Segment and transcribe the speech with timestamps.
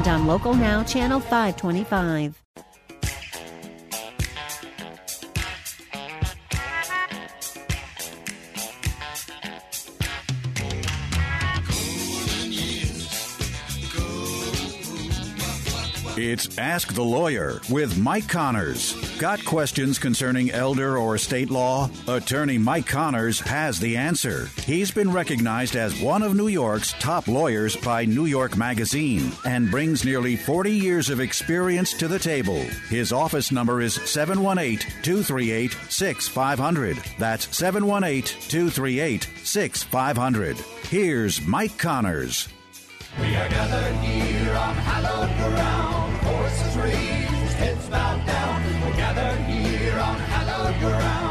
[0.00, 2.36] and on Local Now, Channel 525.
[16.16, 19.09] It's Ask the Lawyer with Mike Connors.
[19.20, 21.90] Got questions concerning elder or estate law?
[22.08, 24.48] Attorney Mike Connors has the answer.
[24.64, 29.70] He's been recognized as one of New York's top lawyers by New York Magazine and
[29.70, 32.62] brings nearly 40 years of experience to the table.
[32.88, 36.96] His office number is 718 238 6500.
[37.18, 40.56] That's 718 238 6500.
[40.88, 42.48] Here's Mike Connors.
[43.20, 47.29] We are gathered here on hallowed ground, horses
[47.60, 48.62] heads bowed down.
[48.82, 51.29] We're gathered here on hallowed ground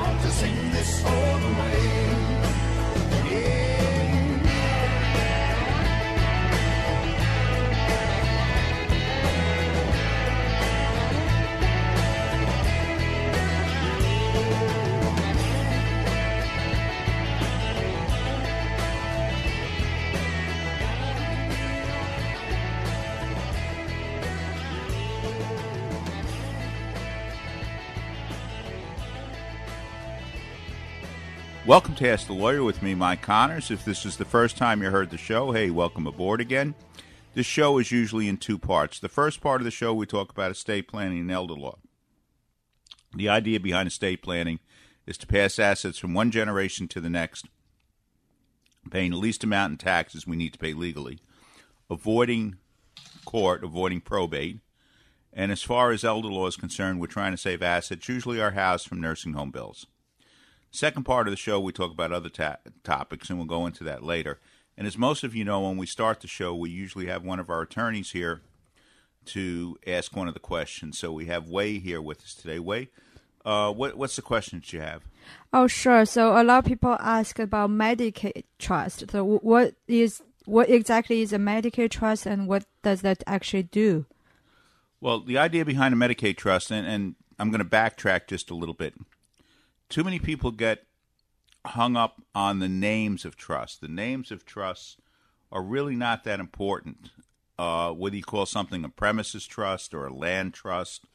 [31.69, 33.69] Welcome to Ask the Lawyer with me, Mike Connors.
[33.69, 36.73] If this is the first time you heard the show, hey, welcome aboard again.
[37.35, 38.99] This show is usually in two parts.
[38.99, 41.77] The first part of the show, we talk about estate planning and elder law.
[43.15, 44.57] The idea behind estate planning
[45.05, 47.45] is to pass assets from one generation to the next,
[48.89, 51.19] paying the least amount in taxes we need to pay legally,
[51.87, 52.55] avoiding
[53.25, 54.58] court, avoiding probate.
[55.31, 58.53] And as far as elder law is concerned, we're trying to save assets, usually our
[58.53, 59.85] house, from nursing home bills.
[60.71, 63.83] Second part of the show, we talk about other ta- topics, and we'll go into
[63.83, 64.39] that later.
[64.77, 67.39] And as most of you know, when we start the show, we usually have one
[67.39, 68.41] of our attorneys here
[69.25, 70.97] to ask one of the questions.
[70.97, 72.59] So we have Wei here with us today.
[72.59, 72.89] Wei,
[73.43, 75.03] uh, what, what's the questions you have?
[75.52, 76.05] Oh, sure.
[76.05, 79.11] So a lot of people ask about Medicaid trust.
[79.11, 84.05] So what is what exactly is a Medicaid trust, and what does that actually do?
[84.99, 88.55] Well, the idea behind a Medicaid trust, and, and I'm going to backtrack just a
[88.55, 88.95] little bit.
[89.89, 90.86] Too many people get
[91.66, 93.77] hung up on the names of trusts.
[93.77, 94.98] The names of trusts
[95.52, 97.10] are really not that important.
[97.58, 101.05] Uh, whether you call something a premises trust or a land trust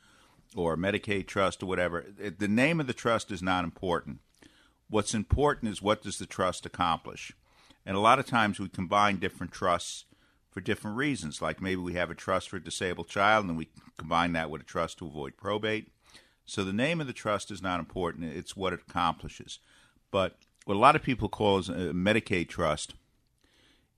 [0.56, 4.18] or a Medicaid trust or whatever, it, the name of the trust is not important.
[4.90, 7.32] What's important is what does the trust accomplish?
[7.86, 10.04] And a lot of times we combine different trusts
[10.50, 11.40] for different reasons.
[11.40, 14.62] Like maybe we have a trust for a disabled child and we combine that with
[14.62, 15.93] a trust to avoid probate.
[16.46, 19.58] So the name of the trust is not important, it's what it accomplishes.
[20.10, 22.94] But what a lot of people call a Medicaid trust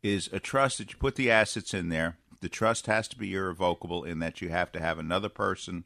[0.03, 2.17] is a trust that you put the assets in there.
[2.41, 5.85] The trust has to be irrevocable in that you have to have another person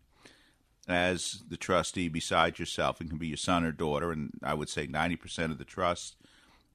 [0.88, 3.00] as the trustee besides yourself.
[3.00, 6.16] It can be your son or daughter, and I would say 90% of the trust,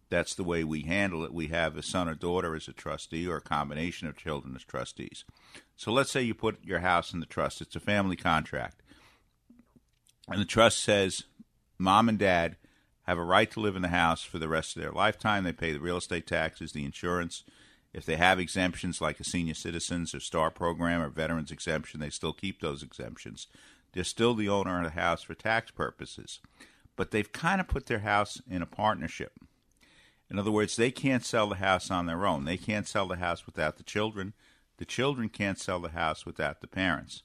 [0.10, 1.34] that's the way we handle it.
[1.34, 4.64] We have a son or daughter as a trustee or a combination of children as
[4.64, 5.26] trustees.
[5.76, 8.82] So let's say you put your house in the trust, it's a family contract.
[10.28, 11.24] And the trust says
[11.78, 12.56] mom and dad
[13.04, 15.44] have a right to live in the house for the rest of their lifetime.
[15.44, 17.44] They pay the real estate taxes, the insurance.
[17.94, 22.10] If they have exemptions like a senior citizens or STAR program or veterans exemption, they
[22.10, 23.48] still keep those exemptions.
[23.94, 26.40] They're still the owner of the house for tax purposes.
[26.96, 29.34] But they've kind of put their house in a partnership.
[30.30, 32.46] In other words, they can't sell the house on their own.
[32.46, 34.34] They can't sell the house without the children.
[34.78, 37.24] The children can't sell the house without the parents.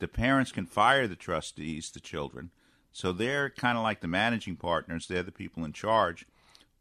[0.00, 2.50] The parents can fire the trustees, the children.
[2.92, 5.06] So they're kind of like the managing partners.
[5.06, 6.26] They're the people in charge.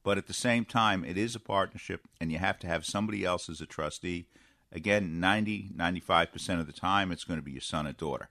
[0.03, 3.25] But at the same time, it is a partnership, and you have to have somebody
[3.25, 4.25] else as a trustee.
[4.71, 8.29] Again, 90, 95% of the time, it's going to be your son or daughter.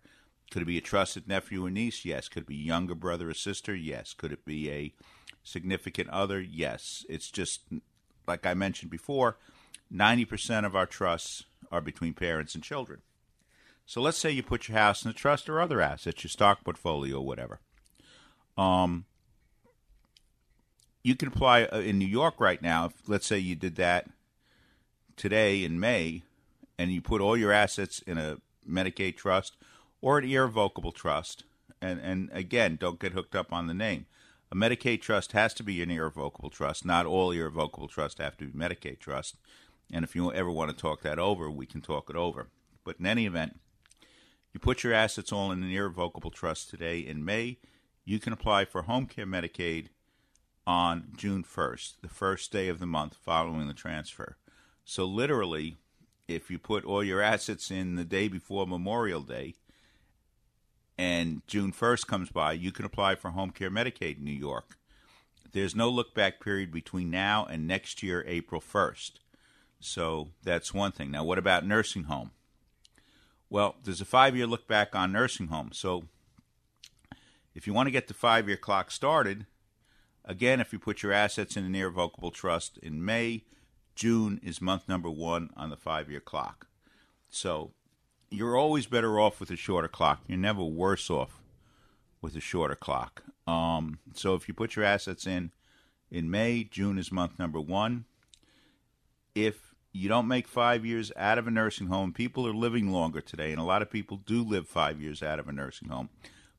[0.51, 2.05] Could it be a trusted nephew or niece?
[2.05, 2.29] Yes.
[2.29, 3.75] Could it be younger brother or sister?
[3.75, 4.15] Yes.
[4.15, 4.95] Could it be a
[5.45, 6.41] significant other?
[6.41, 7.05] Yes.
[7.09, 7.61] It's just,
[8.27, 9.37] like I mentioned before,
[9.93, 13.03] 90% of our trusts are between parents and children.
[13.89, 16.63] So let's say you put your house in a trust or other assets, your stock
[16.63, 17.59] portfolio or whatever.
[18.59, 19.07] Um,
[21.03, 22.85] you can apply uh, in New York right now.
[22.85, 24.11] If let's say you did that
[25.17, 26.23] today in May,
[26.79, 28.37] and you put all your assets in a
[28.69, 29.57] Medicaid trust
[30.03, 31.45] or an irrevocable trust.
[31.81, 34.05] And and again, don't get hooked up on the name.
[34.53, 36.85] A Medicaid trust has to be an irrevocable trust.
[36.85, 39.37] Not all irrevocable trusts have to be Medicaid trust.
[39.91, 42.49] And if you ever want to talk that over, we can talk it over.
[42.85, 43.59] But in any event,
[44.59, 46.99] you put your assets all in an irrevocable trust today.
[46.99, 47.59] In May,
[48.05, 49.87] you can apply for home care Medicaid
[50.67, 54.37] on June 1st, the first day of the month following the transfer.
[54.85, 55.77] So, literally,
[56.27, 59.55] if you put all your assets in the day before Memorial Day
[60.99, 64.77] and June 1st comes by, you can apply for home care Medicaid in New York.
[65.53, 69.21] There's no look back period between now and next year, April 1st.
[69.79, 71.13] So that's one thing.
[71.13, 72.33] Now, what about nursing home?
[73.51, 75.71] Well, there's a five year look back on nursing home.
[75.73, 76.05] So
[77.55, 79.47] if you want to get the five year clock started,
[80.25, 83.45] again, if you put your assets in an irrevocable trust in May,
[83.95, 86.69] June is month number one on the five year clock.
[87.31, 87.73] So
[88.31, 90.21] you're always better off with a shorter clock.
[90.27, 91.41] You're never worse off
[92.21, 93.23] with a shorter clock.
[93.47, 95.53] Um, so if you put your assets in
[96.11, 98.05] in May, June is month number one.
[99.35, 103.21] If you don't make five years out of a nursing home, people are living longer
[103.21, 106.11] today, and a lot of people do live five years out of a nursing home.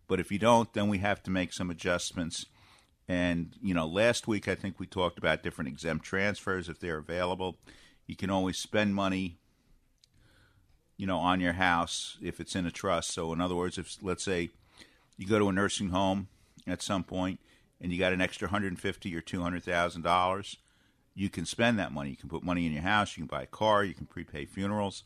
[0.07, 2.45] But if you don't, then we have to make some adjustments.
[3.07, 6.97] And, you know, last week I think we talked about different exempt transfers if they're
[6.97, 7.57] available.
[8.07, 9.37] You can always spend money
[10.99, 13.11] you know, on your house if it's in a trust.
[13.11, 14.49] So, in other words, if let's say
[15.17, 16.27] you go to a nursing home
[16.67, 17.39] at some point
[17.79, 20.57] and you got an extra hundred and fifty or two hundred thousand dollars,
[21.15, 22.11] you can spend that money.
[22.11, 23.17] You can put money in your house.
[23.17, 23.83] You can buy a car.
[23.83, 25.03] You can prepay funerals.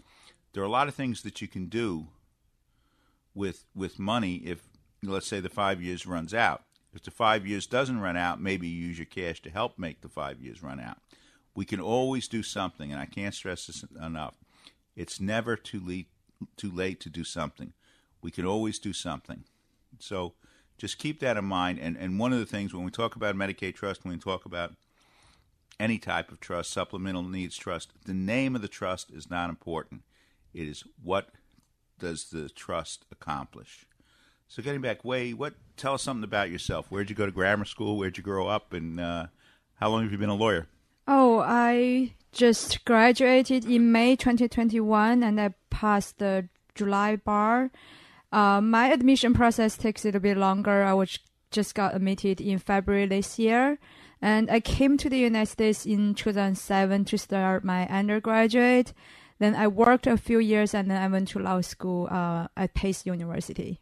[0.53, 2.07] There are a lot of things that you can do
[3.33, 4.67] with with money if
[5.01, 6.63] let's say the five years runs out.
[6.93, 10.01] If the five years doesn't run out, maybe you use your cash to help make
[10.01, 10.97] the five years run out.
[11.55, 14.35] We can always do something, and I can't stress this enough.
[14.95, 16.07] It's never too late
[16.57, 17.73] too late to do something.
[18.21, 19.43] We can always do something.
[19.99, 20.33] So
[20.77, 21.79] just keep that in mind.
[21.79, 24.45] And and one of the things when we talk about Medicaid trust, when we talk
[24.45, 24.73] about
[25.79, 30.03] any type of trust, supplemental needs trust, the name of the trust is not important.
[30.53, 31.29] It is what
[31.99, 33.85] does the trust accomplish.
[34.47, 36.87] So getting back, Wei, what tell us something about yourself.
[36.89, 37.97] Where'd you go to grammar school?
[37.97, 38.73] Where'd you grow up?
[38.73, 39.27] And uh,
[39.75, 40.67] how long have you been a lawyer?
[41.07, 47.71] Oh, I just graduated in May 2021 and I passed the July bar.
[48.31, 50.83] Uh, my admission process takes a little bit longer.
[50.83, 51.19] I was
[51.51, 53.77] just got admitted in February this year.
[54.23, 58.93] And I came to the United States in 2007 to start my undergraduate.
[59.37, 62.73] Then I worked a few years and then I went to law school uh, at
[62.73, 63.81] Pace University.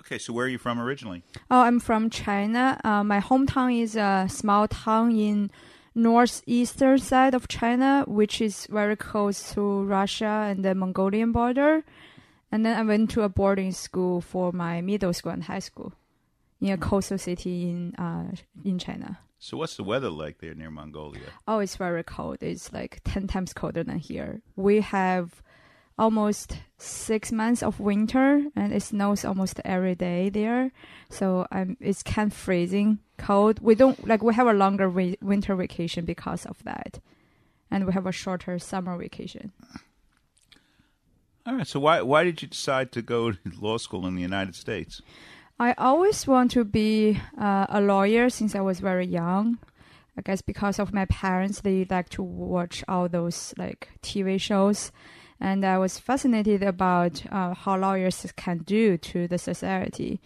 [0.00, 1.22] Okay, so where are you from originally?
[1.50, 2.80] Oh, I'm from China.
[2.82, 5.50] Uh, my hometown is a small town in
[5.94, 11.84] northeastern side of China, which is very close to Russia and the Mongolian border.
[12.50, 15.92] And then I went to a boarding school for my middle school and high school
[16.60, 18.32] in a coastal city in uh,
[18.64, 19.18] in China.
[19.38, 21.30] So what's the weather like there near Mongolia?
[21.46, 22.38] Oh, it's very cold.
[22.40, 24.40] It's like ten times colder than here.
[24.56, 25.42] We have
[25.98, 30.70] almost six months of winter and it snows almost every day there.
[31.10, 33.60] So um, it's kind of freezing cold.
[33.60, 37.00] We don't like we have a longer wi- winter vacation because of that,
[37.70, 39.52] and we have a shorter summer vacation.
[41.46, 41.66] All right.
[41.66, 45.00] So why why did you decide to go to law school in the United States?
[45.60, 49.58] I always want to be uh, a lawyer since I was very young.
[50.16, 54.92] I guess because of my parents, they like to watch all those like TV shows
[55.40, 60.20] and I was fascinated about uh, how lawyers can do to the society.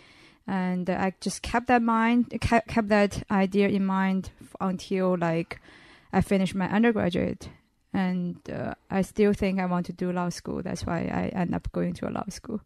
[0.47, 5.61] And I just kept that mind, kept, kept that idea in mind until like
[6.13, 7.51] I finished my undergraduate.
[7.93, 10.63] And uh, I still think I want to do law school.
[10.63, 12.61] That's why I end up going to a law school.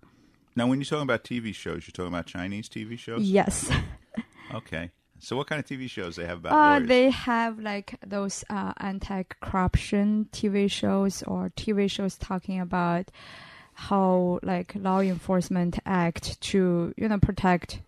[0.56, 3.22] Now, when you're talking about TV shows, you're talking about Chinese TV shows.
[3.22, 3.70] Yes.
[4.54, 4.90] okay.
[5.18, 6.88] So, what kind of TV shows they have about uh, lawyers?
[6.88, 13.10] They have like those uh, anti-corruption TV shows or TV shows talking about
[13.75, 17.80] how like law enforcement act to you know protect.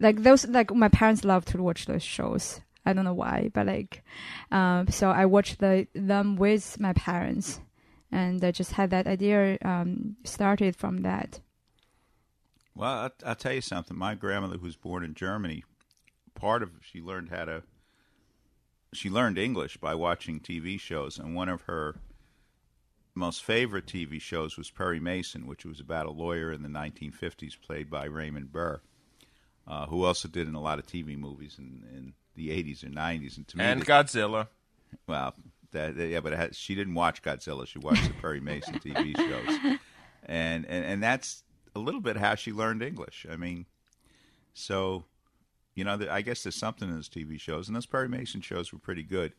[0.00, 2.60] Like those, like my parents love to watch those shows.
[2.86, 4.02] I don't know why, but like,
[4.50, 7.60] um, so I watched the them with my parents,
[8.10, 11.40] and I just had that idea um, started from that.
[12.78, 13.98] Well, I'll, I'll tell you something.
[13.98, 15.64] My grandmother, who was born in Germany,
[16.36, 17.62] part of she learned how to
[18.92, 21.96] she learned English by watching TV shows, and one of her
[23.16, 27.60] most favorite TV shows was Perry Mason, which was about a lawyer in the 1950s,
[27.60, 28.80] played by Raymond Burr,
[29.66, 32.90] uh, who also did in a lot of TV movies in, in the 80s or
[32.90, 33.36] 90s.
[33.36, 34.46] And to me, and that- Godzilla.
[35.08, 35.34] well,
[35.72, 37.66] that, yeah, but it has, she didn't watch Godzilla.
[37.66, 39.78] She watched the Perry Mason TV shows.
[40.24, 41.42] and and and that's
[41.78, 43.26] a little bit how she learned English.
[43.30, 43.66] I mean,
[44.54, 45.04] so
[45.74, 48.72] you know, I guess there's something in those TV shows, and those Perry Mason shows
[48.72, 49.32] were pretty good.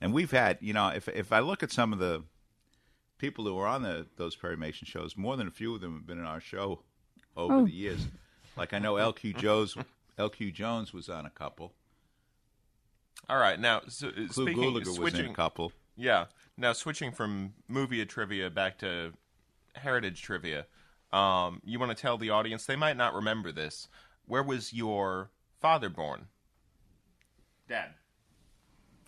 [0.00, 2.22] And we've had, you know, if if I look at some of the
[3.18, 5.94] people who were on the those Perry Mason shows, more than a few of them
[5.94, 6.82] have been in our show
[7.36, 7.64] over Oh.
[7.64, 8.06] the years.
[8.56, 9.76] Like I know LQ Jones,
[10.18, 11.72] LQ Jones was on a couple.
[13.28, 15.72] All right, now so, uh, speaking Gulager was in switching, a couple.
[15.96, 16.26] yeah.
[16.56, 19.12] Now switching from movie trivia back to
[19.74, 20.66] heritage trivia,
[21.12, 23.88] um, you want to tell the audience they might not remember this.
[24.26, 26.26] Where was your father born?
[27.68, 27.90] Dad.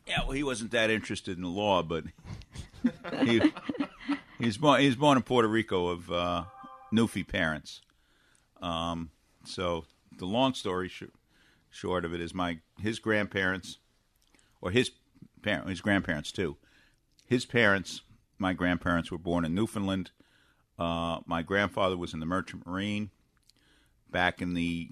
[0.07, 2.05] Yeah, well, he wasn't that interested in the law, but
[3.25, 3.41] he
[4.39, 6.45] he was born he was born in Puerto Rico of uh,
[6.93, 7.83] Newfie parents.
[8.63, 9.11] Um,
[9.45, 9.85] so
[10.17, 11.05] the long story sh-
[11.71, 13.79] short of it is my his grandparents,
[14.61, 14.91] or his
[15.43, 16.57] parent his grandparents too.
[17.27, 18.01] His parents,
[18.39, 20.11] my grandparents, were born in Newfoundland.
[20.79, 23.11] Uh, my grandfather was in the Merchant Marine
[24.11, 24.89] back in the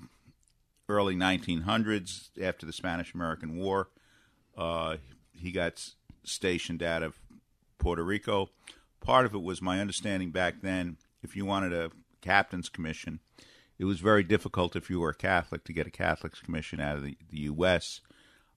[0.88, 3.88] early 1900s after the Spanish American War.
[4.56, 4.96] Uh,
[5.32, 5.90] he got
[6.24, 7.18] stationed out of
[7.78, 8.50] Puerto Rico.
[9.00, 10.96] Part of it was my understanding back then.
[11.22, 11.90] If you wanted a
[12.20, 13.20] captain's commission,
[13.78, 16.96] it was very difficult if you were a Catholic to get a Catholic's commission out
[16.96, 18.00] of the, the U.S.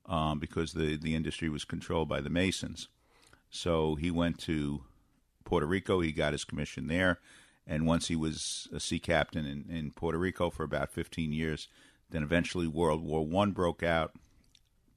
[0.05, 2.87] Um, because the the industry was controlled by the Masons.
[3.49, 4.83] So he went to
[5.49, 5.99] Puerto Rico.
[5.99, 7.19] He got his commission there,
[7.65, 11.67] and once he was a sea captain in, in Puerto Rico for about 15 years,
[12.11, 14.13] then eventually World War One broke out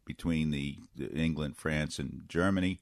[0.05, 2.81] between the, the England, France, and Germany,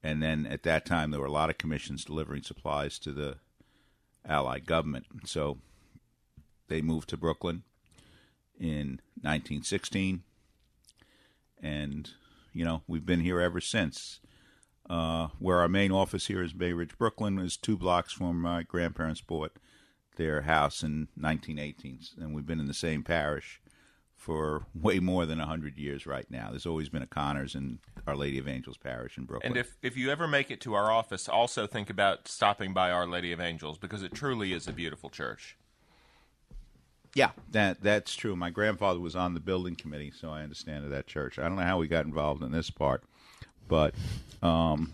[0.00, 3.38] and then at that time there were a lot of commissions delivering supplies to the
[4.24, 5.06] Allied government.
[5.24, 5.58] So
[6.68, 7.64] they moved to Brooklyn
[8.60, 10.22] in 1916,
[11.60, 12.10] and
[12.52, 14.20] you know we've been here ever since.
[14.88, 18.62] Uh, where our main office here is Bay Ridge, Brooklyn, is two blocks from my
[18.62, 19.52] grandparents bought
[20.16, 23.60] their house in 1918, and we've been in the same parish
[24.16, 26.50] for way more than 100 years right now.
[26.50, 29.52] There's always been a Connors in Our Lady of Angels Parish in Brooklyn.
[29.52, 32.90] And if if you ever make it to our office, also think about stopping by
[32.90, 35.56] Our Lady of Angels because it truly is a beautiful church.
[37.14, 38.36] yeah, that that's true.
[38.36, 41.38] My grandfather was on the building committee, so I understand of that church.
[41.38, 43.04] I don't know how we got involved in this part,
[43.68, 43.94] but
[44.42, 44.92] um,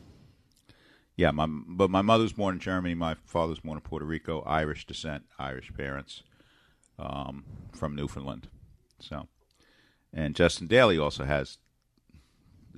[1.17, 2.95] yeah, my but my mother was born in Germany.
[2.95, 6.23] My father was born in Puerto Rico, Irish descent, Irish parents,
[6.99, 8.49] um, from Newfoundland.
[8.99, 9.29] So,
[10.13, 11.59] and Justin Daly also has,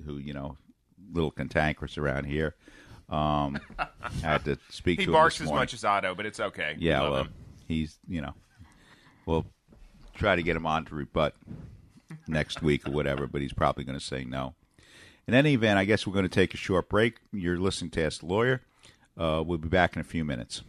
[0.05, 0.57] who you know,
[1.11, 2.55] little cantankerous around here.
[3.09, 6.39] Um, I had to speak He to him barks as much as Otto, but it's
[6.39, 6.75] okay.
[6.77, 7.33] Yeah, well, him.
[7.67, 8.33] he's you know,
[9.25, 9.45] we'll
[10.13, 11.33] try to get him on to rebut
[12.27, 14.53] next week or whatever, but he's probably going to say no.
[15.27, 17.17] In any event, I guess we're going to take a short break.
[17.33, 18.61] You're listening to Ask the Lawyer.
[19.17, 20.61] Uh, we'll be back in a few minutes.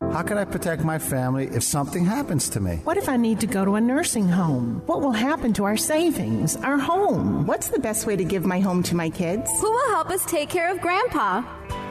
[0.00, 2.78] How can I protect my family if something happens to me?
[2.82, 4.82] What if I need to go to a nursing home?
[4.86, 7.46] What will happen to our savings, our home?
[7.46, 9.48] What's the best way to give my home to my kids?
[9.60, 11.44] Who will help us take care of Grandpa?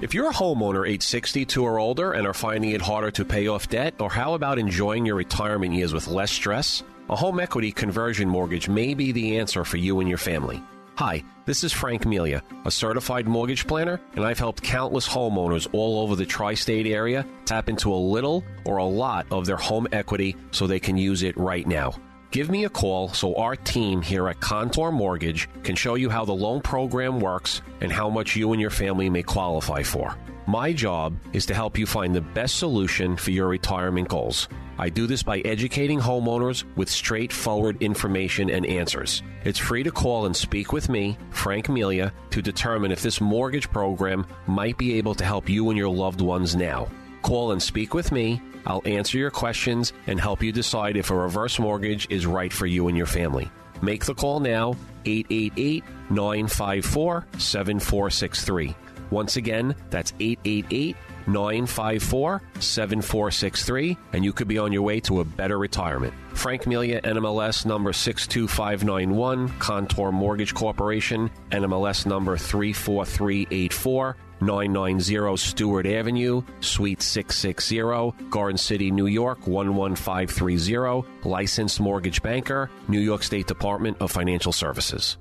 [0.00, 3.48] If you're a homeowner age 62 or older and are finding it harder to pay
[3.48, 6.82] off debt, or how about enjoying your retirement years with less stress?
[7.10, 10.62] A home equity conversion mortgage may be the answer for you and your family.
[10.94, 16.00] Hi, this is Frank Melia, a certified mortgage planner, and I've helped countless homeowners all
[16.00, 19.86] over the tri state area tap into a little or a lot of their home
[19.92, 21.94] equity so they can use it right now.
[22.30, 26.24] Give me a call so our team here at Contour Mortgage can show you how
[26.24, 30.16] the loan program works and how much you and your family may qualify for.
[30.46, 34.48] My job is to help you find the best solution for your retirement goals.
[34.78, 39.24] I do this by educating homeowners with straightforward information and answers.
[39.44, 43.68] It's free to call and speak with me, Frank Melia, to determine if this mortgage
[43.70, 46.88] program might be able to help you and your loved ones now.
[47.22, 48.40] Call and speak with me.
[48.66, 52.66] I'll answer your questions and help you decide if a reverse mortgage is right for
[52.66, 53.50] you and your family.
[53.82, 54.76] Make the call now,
[55.06, 58.74] 888 954 7463.
[59.10, 60.96] Once again, that's 888
[61.32, 66.14] 954 7463, and you could be on your way to a better retirement.
[66.34, 74.16] Frank Melia, NMLS number 62591, Contour Mortgage Corporation, NMLS number 34384.
[74.42, 83.22] 990 Stewart Avenue, Suite 660, Garden City, New York 11530, licensed mortgage banker, New York
[83.22, 85.18] State Department of Financial Services.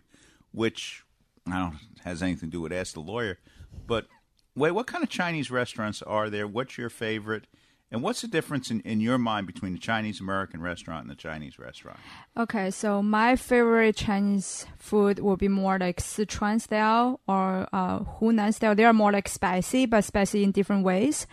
[0.51, 1.03] which
[1.47, 3.39] I don't has anything to do with Ask the Lawyer.
[3.87, 4.07] But
[4.55, 6.47] wait, what kind of Chinese restaurants are there?
[6.47, 7.47] What's your favorite?
[7.91, 11.15] And what's the difference in, in your mind between the Chinese American restaurant and the
[11.15, 11.97] Chinese restaurant?
[12.37, 18.53] Okay, so my favorite Chinese food will be more like Sichuan style or uh, Hunan
[18.53, 18.75] style.
[18.75, 21.25] They are more like spicy, but spicy in different ways.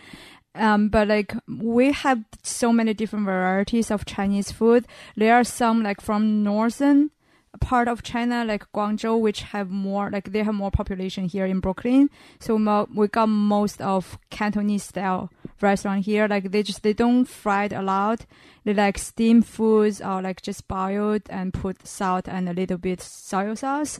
[0.57, 4.85] Um, but like we have so many different varieties of Chinese food.
[5.15, 7.11] There are some like from northern
[7.59, 11.59] part of China, like Guangzhou, which have more like they have more population here in
[11.59, 12.09] Brooklyn.
[12.39, 16.27] So mo- we got most of Cantonese style restaurant here.
[16.27, 18.25] Like they just they don't fry it a lot.
[18.63, 23.01] They like steam foods or like just boiled and put salt and a little bit
[23.01, 23.99] soy sauce.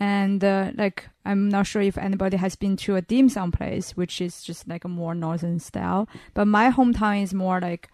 [0.00, 3.96] And uh, like I'm not sure if anybody has been to a dim sum place,
[3.96, 6.08] which is just like a more northern style.
[6.34, 7.88] But my hometown is more like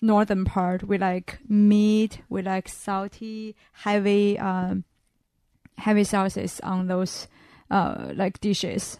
[0.00, 0.82] northern part.
[0.82, 2.20] We like meat.
[2.28, 4.84] We like salty, heavy, um,
[5.78, 7.28] heavy sauces on those
[7.70, 8.98] uh, like dishes.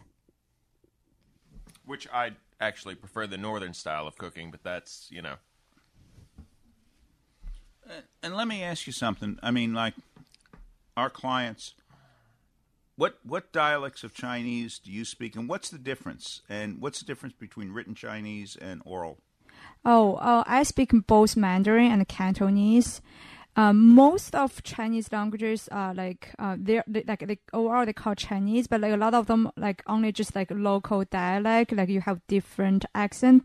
[1.85, 5.35] Which I actually prefer the northern style of cooking, but that's you know.
[8.23, 9.39] And let me ask you something.
[9.43, 9.95] I mean, like
[10.97, 11.75] our clients,
[12.97, 16.43] what what dialects of Chinese do you speak, and what's the difference?
[16.49, 19.19] And what's the difference between written Chinese and oral?
[19.85, 23.01] Oh, uh, I speak both Mandarin and Cantonese.
[23.57, 28.15] Um, most of Chinese languages are like uh, they're they, like they overall they call
[28.15, 31.73] Chinese, but like a lot of them like only just like local dialect.
[31.73, 33.45] Like you have different accent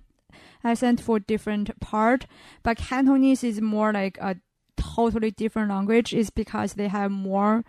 [0.63, 2.25] accent for different part.
[2.63, 4.37] But Cantonese is more like a
[4.77, 6.13] totally different language.
[6.13, 7.63] Is because they have more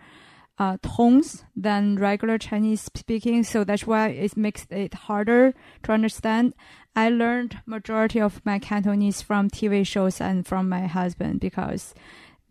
[0.61, 6.53] uh, tones than regular Chinese speaking, so that's why it makes it harder to understand.
[6.95, 11.95] I learned majority of my Cantonese from TV shows and from my husband because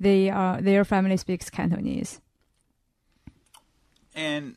[0.01, 2.21] they are their family speaks Cantonese.
[4.13, 4.57] And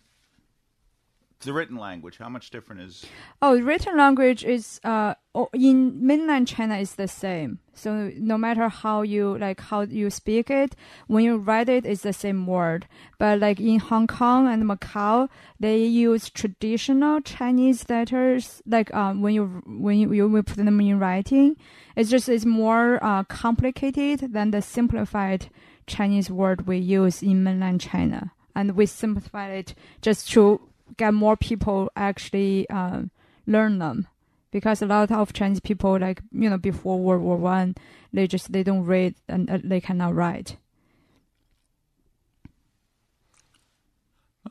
[1.44, 3.06] the written language, how much different is?
[3.42, 5.16] Oh, written language is uh
[5.54, 7.60] in mainland China is the same.
[7.74, 10.76] So no matter how you like how you speak it,
[11.08, 12.88] when you write it, it's the same word.
[13.18, 15.30] But like in Hong Kong and Macau,
[15.60, 18.62] they use traditional Chinese letters.
[18.66, 21.58] Like um when you when you, you put them in writing,
[21.96, 25.50] it's just it's more uh, complicated than the simplified
[25.88, 28.32] Chinese word we use in mainland China.
[28.56, 30.62] And we simplify it just to
[30.98, 33.04] get more people actually uh,
[33.48, 34.08] learn them
[34.52, 37.76] because a lot of Chinese people, like you know, before World War One,
[38.14, 40.58] they just they don't read and uh, they cannot write.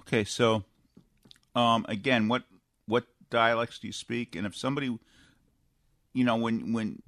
[0.01, 0.65] Okay, so
[1.55, 2.43] um, again, what
[2.87, 4.35] what dialects do you speak?
[4.35, 4.99] And if somebody,
[6.13, 7.03] you know, when when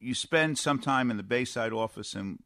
[0.00, 2.42] you spend some time in the Bayside office and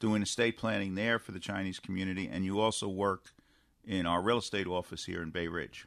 [0.00, 3.32] doing estate planning there for the Chinese community, and you also work
[3.86, 5.86] in our real estate office here in Bay Ridge.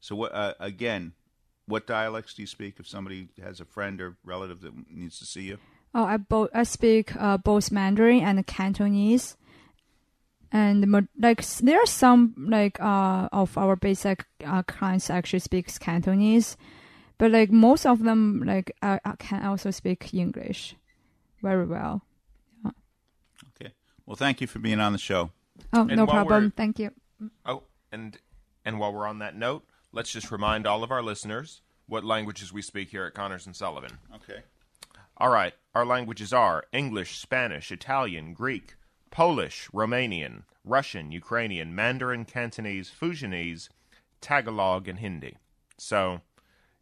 [0.00, 1.12] So, what uh, again?
[1.68, 5.26] What dialects do you speak if somebody has a friend or relative that needs to
[5.26, 5.58] see you?
[5.94, 9.36] Oh, I both I speak uh, both Mandarin and Cantonese.
[10.52, 16.56] and like there are some like uh of our basic uh, clients actually speaks Cantonese,
[17.18, 20.76] but like most of them like uh, uh, can also speak English
[21.42, 22.02] very well.
[23.60, 23.72] Okay.
[24.04, 25.30] Well, thank you for being on the show.
[25.72, 26.52] Oh, And no problem.
[26.56, 26.90] Thank you.
[27.44, 28.18] Oh, and
[28.64, 32.52] and while we're on that note, let's just remind all of our listeners what languages
[32.52, 33.98] we speak here at Connors and Sullivan.
[34.14, 34.40] Okay.
[35.18, 38.74] All right, our languages are English, Spanish, Italian, Greek,
[39.10, 43.68] Polish, Romanian, Russian, Ukrainian, Mandarin, Cantonese, Fujianese,
[44.20, 45.36] Tagalog, and Hindi.
[45.78, 46.20] So,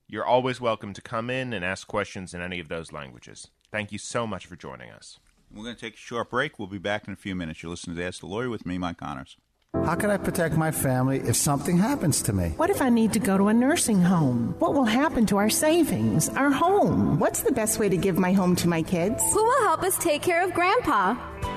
[0.08, 3.48] you're always welcome to come in and ask questions in any of those languages.
[3.70, 5.18] Thank you so much for joining us.
[5.54, 6.58] We're going to take a short break.
[6.58, 7.62] We'll be back in a few minutes.
[7.62, 9.36] You're listening to Ask the Lawyer with me, Mike Connors.
[9.84, 12.50] How can I protect my family if something happens to me?
[12.56, 14.54] What if I need to go to a nursing home?
[14.58, 17.18] What will happen to our savings, our home?
[17.18, 19.22] What's the best way to give my home to my kids?
[19.32, 21.16] Who will help us take care of Grandpa?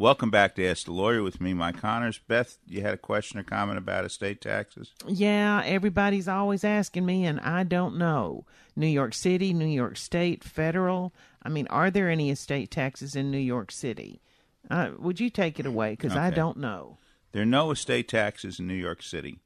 [0.00, 2.18] Welcome back to Ask the Lawyer with me, Mike Connors.
[2.26, 4.94] Beth, you had a question or comment about estate taxes?
[5.06, 8.46] Yeah, everybody's always asking me, and I don't know.
[8.74, 11.12] New York City, New York State, federal.
[11.42, 14.22] I mean, are there any estate taxes in New York City?
[14.70, 15.90] Uh, would you take it away?
[15.90, 16.96] Because I don't know.
[17.32, 19.40] There are no estate taxes in New York City.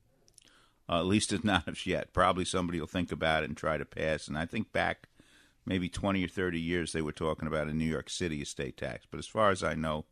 [0.89, 2.13] Uh, at least it's not as yet.
[2.13, 4.29] Probably somebody will think about it and try to pass.
[4.29, 5.09] And I think back
[5.67, 9.05] maybe 20 or 30 years they were talking about a New York City estate tax.
[9.11, 10.05] But as far as I know,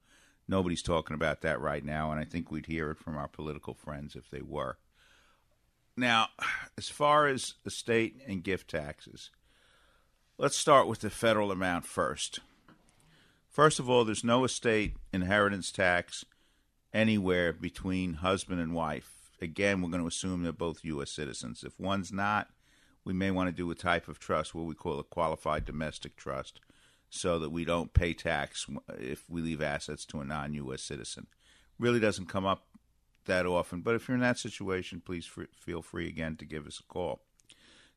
[0.49, 2.11] nobody's talking about that right now.
[2.11, 4.79] And I think we'd hear it from our political friends if they were.
[5.97, 6.29] Now,
[6.79, 9.31] as far as estate and gift taxes,
[10.39, 12.41] let's start with the federal amount first.
[13.49, 16.25] First of all, there's no estate inheritance tax
[16.95, 19.31] anywhere between husband and wife.
[19.43, 21.11] Again, we're going to assume they're both U.S.
[21.11, 21.63] citizens.
[21.63, 22.49] If one's not,
[23.05, 26.17] we may want to do a type of trust, what we call a qualified domestic
[26.17, 26.61] trust,
[27.15, 28.67] so that we don't pay tax
[28.99, 30.83] if we leave assets to a non U.S.
[30.83, 31.27] citizen.
[31.79, 32.65] Really doesn't come up
[33.27, 36.67] that often, but if you're in that situation, please f- feel free again to give
[36.67, 37.21] us a call.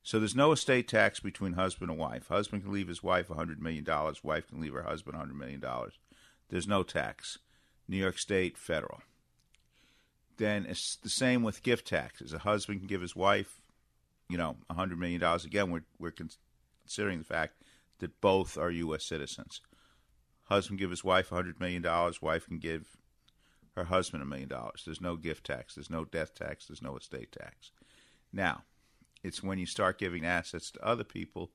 [0.02, 2.28] So there's no estate tax between husband and wife.
[2.28, 3.86] Husband can leave his wife $100 million,
[4.22, 5.64] wife can leave her husband $100 million.
[6.50, 7.38] There's no tax.
[7.88, 9.00] New York State, federal.
[10.36, 12.34] Then it's the same with gift taxes.
[12.34, 13.62] A husband can give his wife,
[14.28, 15.22] you know, $100 million.
[15.22, 17.55] Again, we're, we're considering the fact
[17.98, 19.04] that both are U.S.
[19.04, 19.60] citizens.
[20.44, 21.84] Husband give his wife $100 million,
[22.20, 22.96] wife can give
[23.74, 24.82] her husband a million dollars.
[24.84, 27.72] There's no gift tax, there's no death tax, there's no estate tax.
[28.32, 28.62] Now,
[29.22, 31.50] it's when you start giving assets to other people,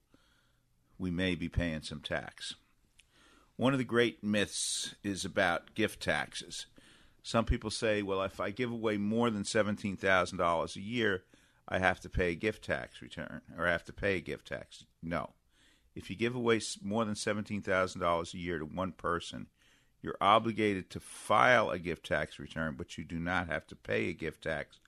[0.98, 2.56] we may be paying some tax.
[3.56, 6.68] One of the great myths is about gift taxes.
[7.24, 11.24] Some people say, well, if I give away more than $17,000 a year,
[11.68, 14.48] I have to pay a gift tax return or I have to pay a gift
[14.48, 14.86] tax.
[15.02, 15.32] No.
[15.96, 19.48] If you give away more than $17,000 a year to one person,
[20.02, 24.10] you're obligated to file a gift tax return, but you do not have to pay
[24.10, 24.80] a gift tax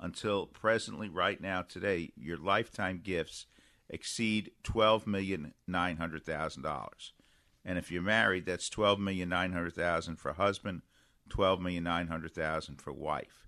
[0.00, 3.46] until presently, right now, today, your lifetime gifts
[3.88, 7.12] exceed twelve million nine hundred thousand dollars.
[7.64, 10.82] And if you're married, that's $12,900,000 for husband,
[11.30, 13.46] $12,900,000 for wife.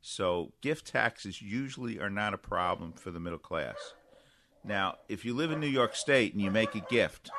[0.00, 3.94] So gift taxes usually are not a problem for the middle class.
[4.64, 7.30] Now, if you live in New York State and you make a gift,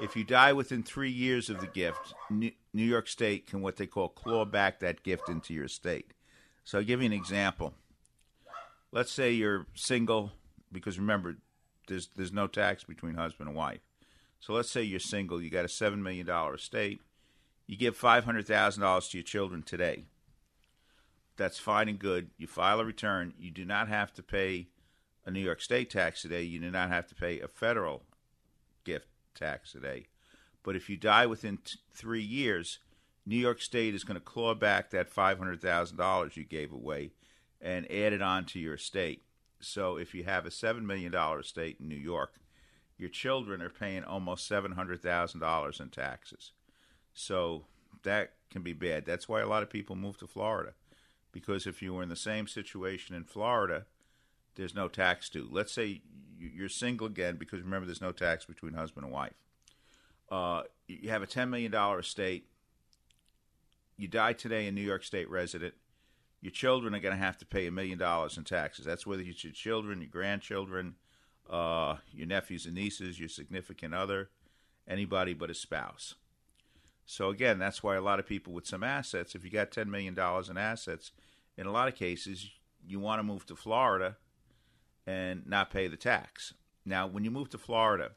[0.00, 3.86] if you die within three years of the gift, New York State can what they
[3.86, 6.12] call claw back that gift into your estate.
[6.64, 7.74] So I'll give you an example.
[8.90, 10.32] Let's say you're single,
[10.72, 11.36] because remember,
[11.86, 13.80] there's there's no tax between husband and wife.
[14.40, 17.00] So let's say you're single, you got a seven million dollar estate,
[17.66, 20.04] you give five hundred thousand dollars to your children today.
[21.36, 22.30] That's fine and good.
[22.38, 23.34] You file a return.
[23.38, 24.68] You do not have to pay
[25.26, 26.42] a New York State tax today.
[26.42, 28.02] You do not have to pay a federal
[28.84, 30.06] gift tax today.
[30.62, 32.78] But if you die within t- three years,
[33.26, 36.72] New York State is going to claw back that five hundred thousand dollars you gave
[36.72, 37.12] away
[37.60, 39.22] and add it on to your estate.
[39.60, 42.34] So if you have a seven million dollar estate in New York,
[42.98, 46.52] your children are paying almost seven hundred thousand dollars in taxes.
[47.14, 47.64] So
[48.02, 49.06] that can be bad.
[49.06, 50.74] That's why a lot of people move to Florida,
[51.32, 53.86] because if you were in the same situation in Florida,
[54.56, 55.48] there's no tax due.
[55.50, 56.02] Let's say
[56.38, 59.34] you- you're single again, because remember, there's no tax between husband and wife.
[60.30, 62.48] Uh, you have a ten million dollar estate.
[63.96, 65.74] You die today, a New York State resident.
[66.40, 68.84] Your children are going to have to pay a million dollars in taxes.
[68.84, 70.96] That's whether it's your children, your grandchildren,
[71.48, 74.30] uh, your nephews and nieces, your significant other,
[74.86, 76.14] anybody but a spouse.
[77.06, 79.90] So again, that's why a lot of people with some assets, if you got ten
[79.90, 81.12] million dollars in assets,
[81.56, 82.50] in a lot of cases,
[82.86, 84.16] you want to move to Florida
[85.06, 86.54] and not pay the tax.
[86.84, 88.12] Now, when you move to Florida,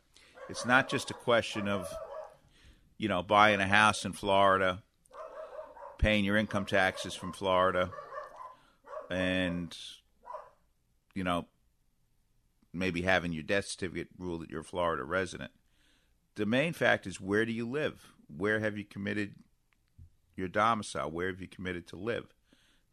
[0.50, 1.88] it's not just a question of,
[2.98, 4.84] you know, buying a house in Florida,
[5.98, 7.92] paying your income taxes from Florida,
[9.10, 9.76] and
[11.18, 11.48] you know,
[12.74, 15.50] maybe having your death certificate rule that you're a Florida resident.
[16.36, 18.14] The main fact is where do you live?
[18.28, 19.34] Where have you committed
[20.36, 21.10] your domicile?
[21.10, 22.36] Where have you committed to live?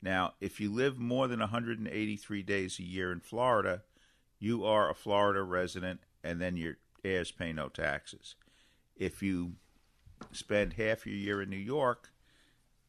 [0.05, 3.83] Now, if you live more than 183 days a year in Florida,
[4.39, 8.35] you are a Florida resident, and then your heirs pay no taxes.
[8.97, 9.53] If you
[10.31, 12.11] spend half your year in New York,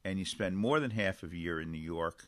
[0.03, 2.27] and you spend more than half of a year in New York,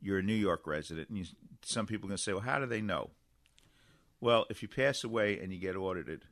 [0.00, 1.08] you're a New York resident.
[1.08, 1.24] And you,
[1.62, 3.10] some people are going to say, well, how do they know?
[4.20, 6.24] Well, if you pass away and you get audited,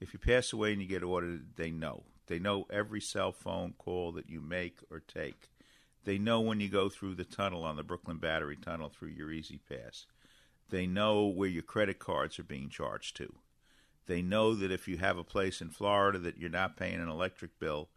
[0.00, 2.04] if you pass away and you get audited, they know.
[2.28, 5.50] They know every cell phone call that you make or take.
[6.04, 9.32] They know when you go through the tunnel on the Brooklyn Battery Tunnel through your
[9.32, 10.04] E-ZPass.
[10.70, 13.34] They know where your credit cards are being charged to.
[14.06, 17.08] They know that if you have a place in Florida that you're not paying an
[17.08, 17.88] electric bill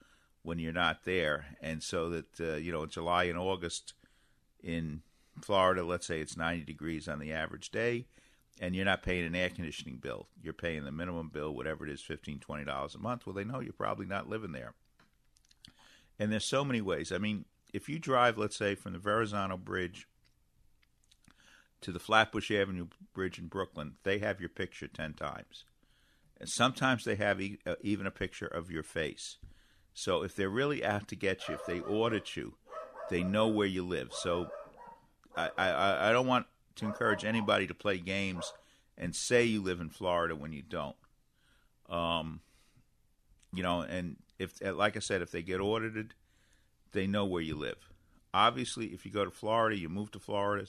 [0.42, 3.94] when you're not there, and so that uh, you know in July and August
[4.64, 5.02] in
[5.42, 8.06] Florida, let's say it's 90 degrees on the average day,
[8.60, 10.28] and you're not paying an air conditioning bill.
[10.42, 13.26] You're paying the minimum bill, whatever it is, $15, $20 a month.
[13.26, 14.74] Well, they know you're probably not living there.
[16.18, 17.12] And there's so many ways.
[17.12, 20.08] I mean, if you drive, let's say, from the Verrazano Bridge
[21.82, 25.66] to the Flatbush Avenue Bridge in Brooklyn, they have your picture 10 times.
[26.40, 29.38] And sometimes they have e- uh, even a picture of your face.
[29.94, 32.56] So if they're really out to get you, if they audit you,
[33.10, 34.14] they know where you live.
[34.14, 34.48] So
[35.36, 38.54] I, I, I don't want to encourage anybody to play games
[38.98, 40.96] and say you live in Florida when you don't.
[41.90, 42.42] Um,
[43.54, 46.14] you know, and if, like I said, if they get audited,
[46.92, 47.90] they know where you live.
[48.34, 50.68] Obviously, if you go to Florida, you move to Florida,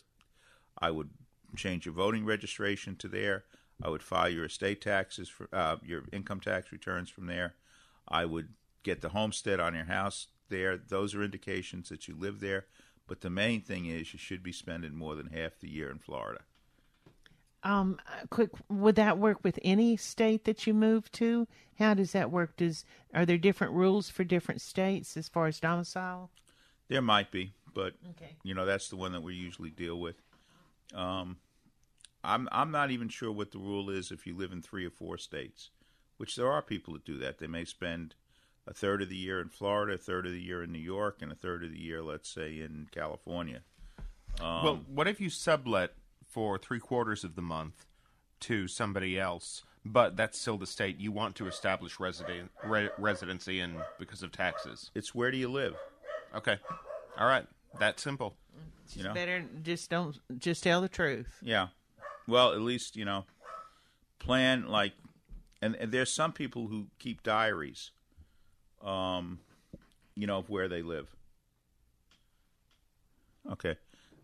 [0.79, 1.11] I would
[1.57, 3.45] change your voting registration to there.
[3.83, 7.55] I would file your estate taxes for uh, your income tax returns from there.
[8.09, 8.49] I would
[8.83, 10.77] get the homestead on your house there.
[10.77, 12.67] Those are indications that you live there.
[13.07, 15.99] But the main thing is you should be spending more than half the year in
[15.99, 16.41] Florida.
[17.63, 21.49] Um, uh, quick, would that work with any state that you move to?
[21.79, 22.57] How does that work?
[22.57, 26.31] Does are there different rules for different states as far as domicile?
[26.89, 28.37] There might be, but Okay.
[28.43, 30.23] you know that's the one that we usually deal with.
[30.95, 31.39] Um,
[32.25, 34.91] I'm I'm not even sure what the rule is if you live in three or
[34.91, 35.71] four states,
[36.17, 37.39] which there are people that do that.
[37.39, 38.15] They may spend
[38.67, 41.23] a third of the year in Florida, a third of the year in New York,
[41.23, 43.63] and a third of the year, let's say, in California.
[44.41, 45.95] Um, well, what if you sublet
[46.29, 47.87] for three quarters of the month
[48.41, 53.61] to somebody else, but that's still the state you want to establish resident re- residency
[53.61, 54.91] in because of taxes?
[54.95, 55.75] It's where do you live?
[56.35, 56.59] Okay,
[57.19, 57.47] all right,
[57.81, 58.37] that simple.
[58.95, 61.39] You know, Better just don't just tell the truth.
[61.43, 61.69] Yeah.
[62.27, 63.25] Well, at least you know,
[64.19, 64.93] plan like,
[65.61, 67.91] and, and there's some people who keep diaries,
[68.83, 69.41] um,
[70.15, 71.15] you know, of where they live.
[73.51, 73.77] Okay,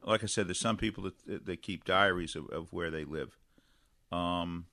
[0.05, 3.37] like I said, there's some people that that, keep diaries of, of where they live,
[4.13, 4.67] um,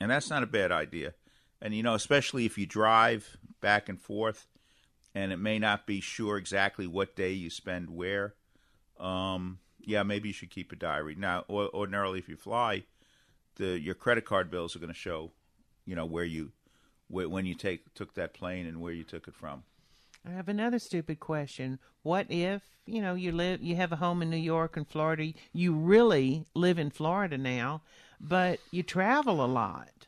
[0.00, 1.14] and that's not a bad idea.
[1.62, 4.46] And you know, especially if you drive back and forth,
[5.14, 8.34] and it may not be sure exactly what day you spend where
[8.98, 11.14] um, yeah, maybe you should keep a diary.
[11.14, 12.84] Now, or, ordinarily, if you fly,
[13.56, 15.32] the your credit card bills are going to show,
[15.84, 16.52] you know, where you,
[17.08, 19.64] when you take took that plane and where you took it from.
[20.26, 21.78] I have another stupid question.
[22.02, 25.32] What if, you know, you live you have a home in New York and Florida,
[25.52, 27.82] you really live in Florida now,
[28.20, 30.06] but you travel a lot.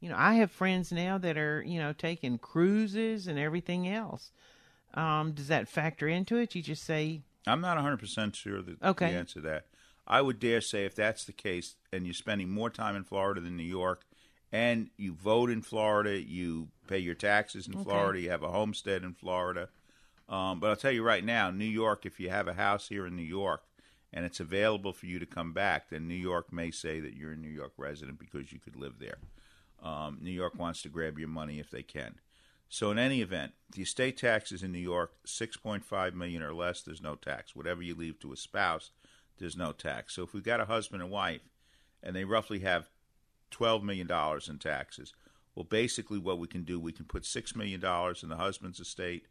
[0.00, 4.32] You know, I have friends now that are, you know, taking cruises and everything else.
[4.94, 6.54] Um, does that factor into it?
[6.54, 9.06] You just say, I'm not 100 percent sure that Okay.
[9.06, 9.66] the answer to that.
[10.06, 13.40] I would dare say if that's the case, and you're spending more time in Florida
[13.40, 14.04] than New York,
[14.50, 17.84] and you vote in Florida, you pay your taxes in Okay.
[17.84, 19.68] Florida, you have a homestead in Florida.
[20.28, 23.06] Um, but I'll tell you right now, New York, if you have a house here
[23.06, 23.62] in New York
[24.12, 27.32] and it's available for you to come back, then New York may say that you're
[27.32, 29.18] a New York resident because you could live there.
[29.82, 32.16] Um, New York wants to grab your money if they can.
[32.68, 37.02] So in any event, the estate taxes in New York, 6.5 million or less, there's
[37.02, 37.56] no tax.
[37.56, 38.90] Whatever you leave to a spouse,
[39.38, 40.14] there's no tax.
[40.14, 41.42] So if we've got a husband and wife
[42.02, 42.88] and they roughly have
[43.50, 45.14] 12 million dollars in taxes,
[45.54, 48.80] well basically what we can do, we can put 6 million dollars in the husband's
[48.80, 49.26] estate.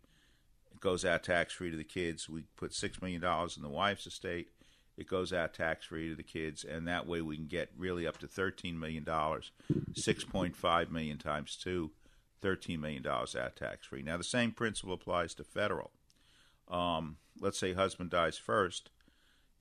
[0.72, 2.30] It goes out tax free to the kids.
[2.30, 4.50] We put 6 million dollars in the wife's estate.
[4.98, 8.06] It goes out tax free to the kids and that way we can get really
[8.06, 9.52] up to 13 million dollars.
[9.94, 11.92] 6.5 million times 2
[12.42, 14.02] $13 million out tax free.
[14.02, 15.92] Now, the same principle applies to federal.
[16.68, 18.90] Um, let's say husband dies first.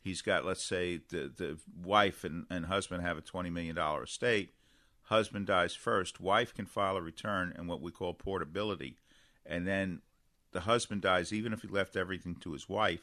[0.03, 4.55] He's got, let's say, the, the wife and, and husband have a $20 million estate.
[5.11, 6.21] Husband dies first.
[6.21, 8.97] Wife can file a return and what we call portability.
[9.45, 10.01] And then
[10.53, 13.03] the husband dies, even if he left everything to his wife,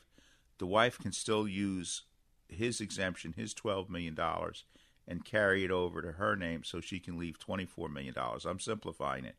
[0.58, 2.04] the wife can still use
[2.50, 4.18] his exemption, his $12 million,
[5.08, 8.16] and carry it over to her name so she can leave $24 million.
[8.46, 9.36] I'm simplifying it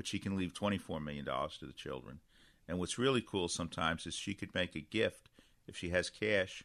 [0.00, 2.20] but she can leave $24 million to the children.
[2.68, 5.28] And what's really cool sometimes is she could make a gift
[5.66, 6.64] if she has cash.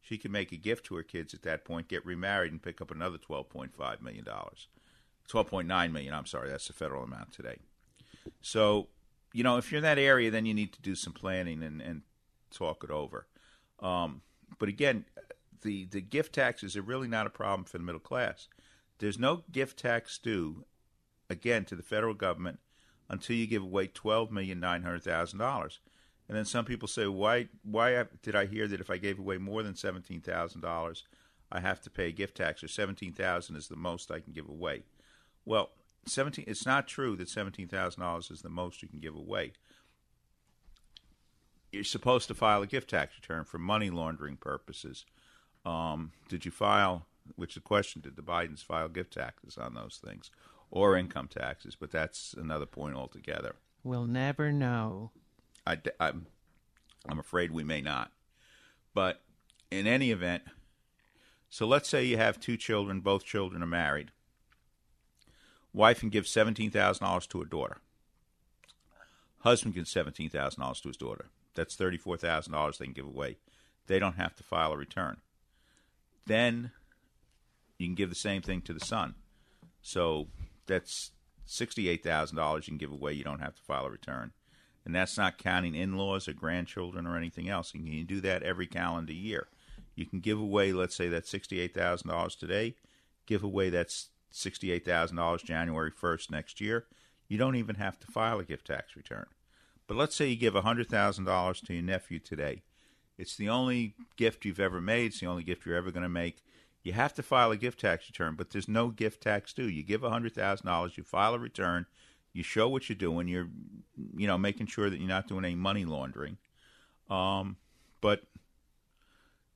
[0.00, 2.80] She could make a gift to her kids at that point, get remarried, and pick
[2.80, 4.24] up another $12.5 million.
[5.30, 7.58] 12.9 million, I'm sorry, that's the federal amount today.
[8.40, 8.88] So,
[9.32, 11.80] you know, if you're in that area, then you need to do some planning and,
[11.80, 12.02] and
[12.50, 13.26] talk it over.
[13.80, 14.22] Um,
[14.58, 15.04] but again,
[15.62, 18.48] the, the gift taxes are really not a problem for the middle class.
[18.98, 20.64] There's no gift tax due,
[21.30, 22.58] again, to the federal government
[23.08, 25.80] until you give away twelve million nine hundred thousand dollars.
[26.28, 29.38] And then some people say, why why did I hear that if I gave away
[29.38, 31.04] more than seventeen thousand dollars,
[31.50, 34.32] I have to pay a gift tax, or seventeen thousand is the most I can
[34.32, 34.82] give away?
[35.48, 35.70] Well,
[36.06, 36.44] seventeen.
[36.46, 39.52] It's not true that seventeen thousand dollars is the most you can give away.
[41.72, 45.04] You're supposed to file a gift tax return for money laundering purposes.
[45.64, 47.06] Um, did you file?
[47.36, 50.30] Which is the question: Did the Bidens file gift taxes on those things?
[50.70, 53.56] or income taxes, but that's another point altogether.
[53.82, 55.12] We'll never know.
[55.66, 56.26] I, I'm,
[57.08, 58.12] I'm afraid we may not.
[58.94, 59.22] But
[59.70, 60.42] in any event,
[61.48, 64.10] so let's say you have two children, both children are married.
[65.78, 67.76] Wife can give $17,000 to a daughter.
[69.42, 71.26] Husband gives $17,000 to his daughter.
[71.54, 73.36] That's $34,000 they can give away.
[73.86, 75.18] They don't have to file a return.
[76.26, 76.72] Then
[77.78, 79.14] you can give the same thing to the son.
[79.80, 80.26] So
[80.66, 81.12] that's
[81.46, 83.12] $68,000 you can give away.
[83.12, 84.32] You don't have to file a return.
[84.84, 87.72] And that's not counting in laws or grandchildren or anything else.
[87.72, 89.46] And you can do that every calendar year.
[89.94, 92.74] You can give away, let's say, that $68,000 today,
[93.26, 96.86] give away that's $68,000 January 1st next year,
[97.28, 99.26] you don't even have to file a gift tax return.
[99.86, 102.62] But let's say you give $100,000 to your nephew today.
[103.16, 106.08] It's the only gift you've ever made, it's the only gift you're ever going to
[106.08, 106.42] make.
[106.82, 109.68] You have to file a gift tax return, but there's no gift tax due.
[109.68, 111.86] You give $100,000, you file a return,
[112.32, 113.48] you show what you're doing, you're
[114.16, 116.36] you know, making sure that you're not doing any money laundering.
[117.10, 117.56] Um,
[118.00, 118.22] but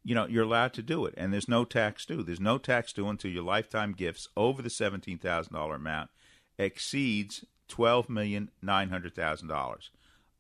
[0.05, 2.23] you know, you're allowed to do it and there's no tax due.
[2.23, 6.11] There's no tax due until your lifetime gifts over the $17,000 amount
[6.59, 9.89] exceeds $12,900,000.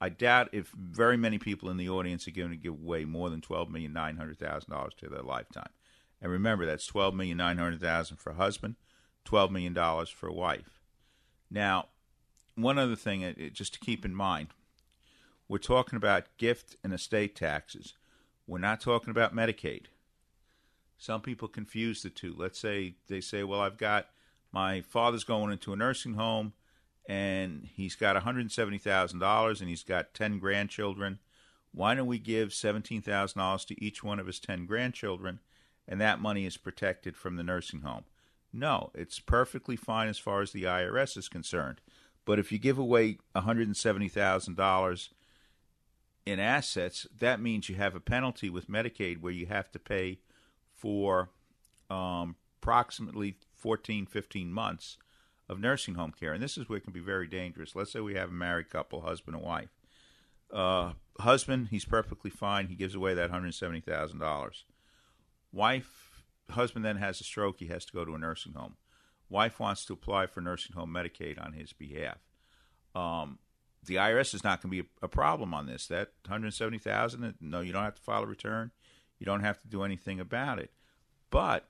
[0.00, 3.30] I doubt if very many people in the audience are going to give away more
[3.30, 5.70] than $12,900,000 to their lifetime.
[6.20, 8.74] And remember, that's $12,900,000 for a husband,
[9.24, 10.80] twelve million dollars for a wife.
[11.50, 11.88] Now,
[12.54, 14.48] one other thing, uh, just to keep in mind,
[15.48, 17.94] we're talking about gift and estate taxes.
[18.46, 19.86] We're not talking about Medicaid.
[20.98, 22.34] Some people confuse the two.
[22.36, 24.08] Let's say they say, "Well, I've got
[24.52, 26.52] my father's going into a nursing home,
[27.08, 31.18] and he's got one hundred seventy thousand dollars, and he's got ten grandchildren."
[31.74, 35.40] Why don't we give $17,000 to each one of his 10 grandchildren
[35.88, 38.04] and that money is protected from the nursing home.
[38.52, 41.80] No, it's perfectly fine as far as the IRS is concerned.
[42.24, 45.08] But if you give away $170,000
[46.24, 50.18] in assets, that means you have a penalty with Medicaid where you have to pay
[50.72, 51.30] for
[51.90, 54.98] um, approximately 14, 15 months
[55.48, 56.32] of nursing home care.
[56.32, 57.74] And this is where it can be very dangerous.
[57.74, 59.70] Let's say we have a married couple, husband and wife.
[60.52, 62.68] Uh, husband, he's perfectly fine.
[62.68, 64.52] He gives away that $170,000.
[65.52, 67.56] Wife, husband then has a stroke.
[67.58, 68.76] He has to go to a nursing home.
[69.28, 72.18] Wife wants to apply for nursing home Medicaid on his behalf.
[72.94, 73.38] Um,
[73.84, 75.86] the IRS is not going to be a, problem on this.
[75.88, 78.70] That 170,000, no, you don't have to file a return.
[79.18, 80.70] You don't have to do anything about it.
[81.30, 81.68] But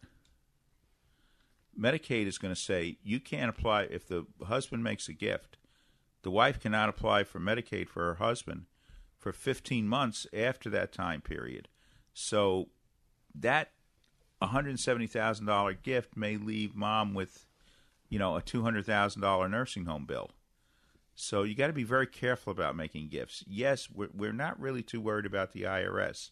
[1.78, 5.56] Medicaid is going to say you can't apply if the husband makes a gift.
[6.22, 8.66] The wife cannot apply for Medicaid for her husband
[9.16, 11.68] for 15 months after that time period.
[12.12, 12.68] So
[13.34, 13.70] that
[14.42, 17.46] $170,000 gift may leave mom with,
[18.08, 20.30] you know, a $200,000 nursing home bill.
[21.14, 23.44] So you got to be very careful about making gifts.
[23.46, 26.30] Yes, we're, we're not really too worried about the IRS,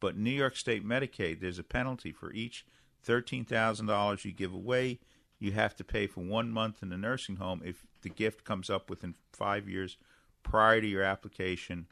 [0.00, 2.64] but New York State Medicaid, there's a penalty for each
[3.06, 5.00] $13,000 you give away.
[5.38, 8.70] You have to pay for one month in a nursing home if the gift comes
[8.70, 9.96] up within five years
[10.44, 11.86] prior to your application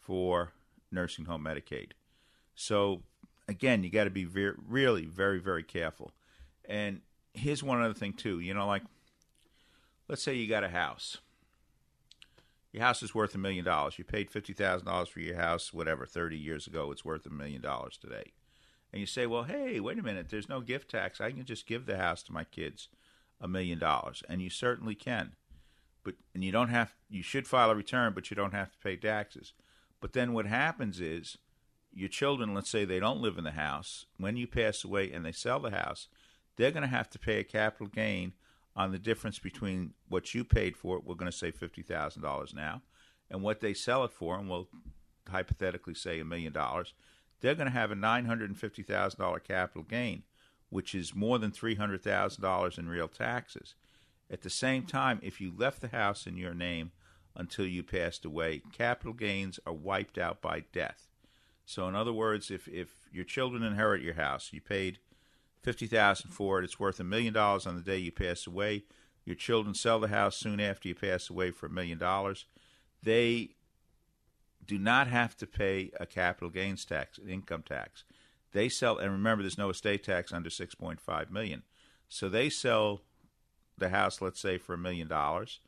[0.00, 0.52] for
[0.92, 1.92] nursing home Medicaid.
[2.54, 3.02] So
[3.48, 6.12] again, you got to be really very, very careful.
[6.64, 7.00] And
[7.32, 8.38] here's one other thing too.
[8.40, 8.82] You know, like
[10.08, 11.18] let's say you got a house.
[12.74, 13.98] Your house is worth a million dollars.
[13.98, 16.90] You paid fifty thousand dollars for your house, whatever, thirty years ago.
[16.90, 18.32] It's worth a million dollars today.
[18.92, 20.26] And you say, well, hey, wait a minute.
[20.28, 21.20] There's no gift tax.
[21.20, 22.88] I can just give the house to my kids
[23.40, 25.36] a million dollars, and you certainly can.
[26.02, 26.96] But and you don't have.
[27.08, 29.52] You should file a return, but you don't have to pay taxes.
[30.00, 31.38] But then what happens is
[31.92, 35.24] your children, let's say they don't live in the house, when you pass away and
[35.24, 36.08] they sell the house,
[36.56, 38.32] they're going to have to pay a capital gain
[38.76, 41.04] on the difference between what you paid for it.
[41.04, 42.82] We're going to say $50,000 now,
[43.30, 44.68] and what they sell it for, and we'll
[45.28, 46.94] hypothetically say a million dollars.
[47.40, 50.22] They're going to have a $950,000 capital gain,
[50.70, 53.74] which is more than $300,000 in real taxes.
[54.30, 56.92] At the same time, if you left the house in your name
[57.36, 61.08] until you passed away, capital gains are wiped out by death.
[61.66, 64.98] So, in other words, if, if your children inherit your house, you paid
[65.64, 68.84] fifty thousand for it, it's worth a million dollars on the day you pass away.
[69.24, 72.44] Your children sell the house soon after you pass away for a million dollars.
[73.02, 73.56] They
[74.64, 78.04] do not have to pay a capital gains tax, an income tax.
[78.52, 81.62] They sell, and remember, there's no estate tax under six point five million.
[82.08, 83.00] So they sell
[83.78, 85.60] the house, let's say, for a million dollars.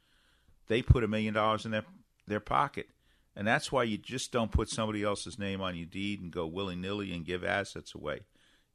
[0.68, 1.84] They put a million dollars in their
[2.26, 2.88] their pocket.
[3.34, 6.47] And that's why you just don't put somebody else's name on your deed and go
[6.47, 8.20] willy nilly and give assets away.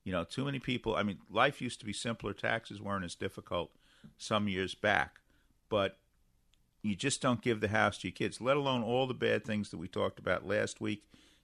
[0.03, 0.95] You know, too many people.
[0.95, 2.33] I mean, life used to be simpler.
[2.33, 3.71] Taxes weren't as difficult
[4.17, 5.19] some years back,
[5.69, 5.97] but
[6.81, 8.41] you just don't give the house to your kids.
[8.41, 11.03] Let alone all the bad things that we talked about last week.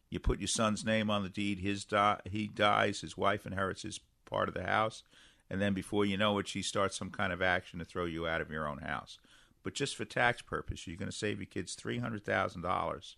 [0.10, 1.60] You put your son's name on the deed.
[1.60, 3.01] His di- he dies.
[3.01, 5.03] His wife inherits his part of the house,
[5.49, 8.28] and then before you know it, she starts some kind of action to throw you
[8.28, 9.20] out of your own house.
[9.64, 13.18] But just for tax purpose, you're going to save your kids three hundred thousand dollars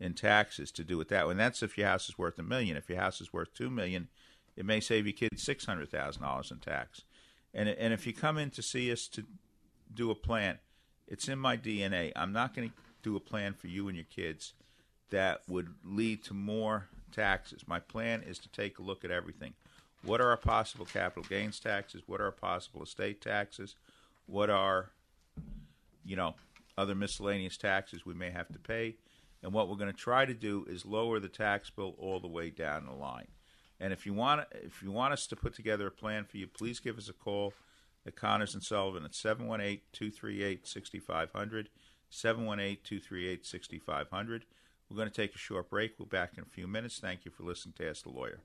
[0.00, 1.32] in taxes to do it that way.
[1.32, 2.76] And that's if your house is worth a million.
[2.76, 4.08] If your house is worth two million,
[4.56, 7.02] it may save your kids six hundred thousand dollars in tax.
[7.52, 9.24] And and if you come in to see us to
[9.92, 10.58] do a plan,
[11.06, 12.12] it's in my DNA.
[12.16, 14.54] I'm not going to do a plan for you and your kids
[15.10, 17.62] that would lead to more taxes.
[17.66, 19.54] My plan is to take a look at everything.
[20.02, 22.02] What are our possible capital gains taxes?
[22.06, 23.76] What are our possible estate taxes?
[24.26, 24.90] What are
[26.04, 26.34] you know,
[26.76, 28.96] other miscellaneous taxes we may have to pay.
[29.42, 32.28] And what we're going to try to do is lower the tax bill all the
[32.28, 33.28] way down the line.
[33.80, 36.46] And if you want if you want us to put together a plan for you,
[36.46, 37.54] please give us a call
[38.06, 41.66] at Connors and Sullivan at 718-238-6500,
[42.10, 44.42] 718-238-6500.
[44.90, 45.94] We're going to take a short break.
[45.98, 46.98] We'll be back in a few minutes.
[46.98, 48.40] Thank you for listening to Ask the Lawyer.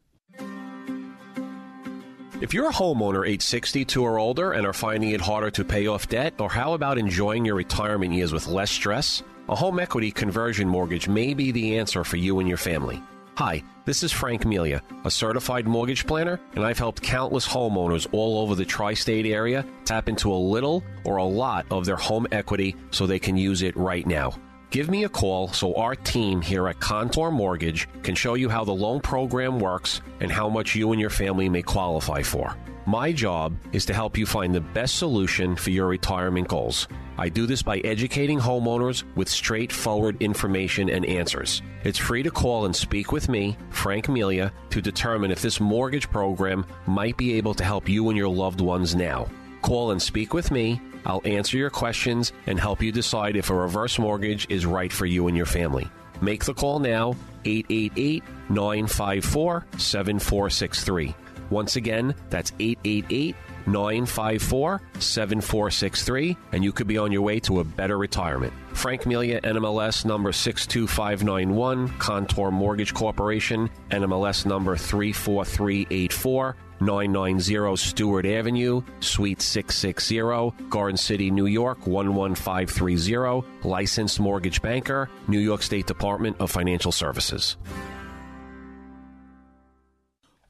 [2.41, 5.87] If you're a homeowner age 62 or older and are finding it harder to pay
[5.87, 9.23] off debt, or how about enjoying your retirement years with less stress?
[9.49, 13.03] A home equity conversion mortgage may be the answer for you and your family.
[13.39, 18.39] Hi, this is Frank Melia, a certified mortgage planner, and I've helped countless homeowners all
[18.39, 22.27] over the tri state area tap into a little or a lot of their home
[22.33, 24.33] equity so they can use it right now.
[24.71, 28.65] Give me a call so our team here at Contour Mortgage can show you how
[28.65, 32.57] the loan program works and how much you and your family may qualify for.
[32.89, 36.87] My job is to help you find the best solution for your retirement goals.
[37.19, 41.61] I do this by educating homeowners with straightforward information and answers.
[41.83, 46.09] It's free to call and speak with me, Frank Melia, to determine if this mortgage
[46.09, 49.27] program might be able to help you and your loved ones now.
[49.61, 50.81] Call and speak with me.
[51.05, 55.05] I'll answer your questions and help you decide if a reverse mortgage is right for
[55.05, 55.87] you and your family.
[56.21, 57.15] Make the call now,
[57.45, 61.15] 888 954 7463.
[61.49, 63.35] Once again, that's 888
[63.67, 68.53] 954 7463, and you could be on your way to a better retirement.
[68.73, 76.55] Frank Melia, NMLS number 62591, Contour Mortgage Corporation, NMLS number 34384.
[76.81, 85.61] 990 Stewart Avenue, Suite 660, Garden City, New York 11530, licensed mortgage banker, New York
[85.61, 87.57] State Department of Financial Services.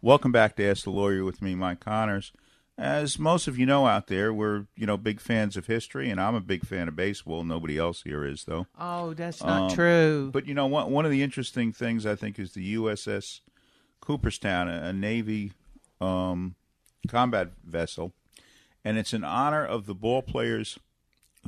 [0.02, 2.32] Welcome back to Ask the Lawyer with me, Mike Connors.
[2.78, 6.22] As most of you know out there, we're you know big fans of history, and
[6.22, 7.43] I'm a big fan of baseball.
[7.43, 8.68] Nobody else here is, though.
[8.80, 10.30] Oh, that's not Um, true.
[10.32, 13.41] But you know, one one of the interesting things I think is the USS
[14.00, 15.52] Cooperstown, a, a Navy
[16.00, 16.56] um,
[17.10, 18.14] combat vessel,
[18.86, 20.80] and it's in honor of the ball players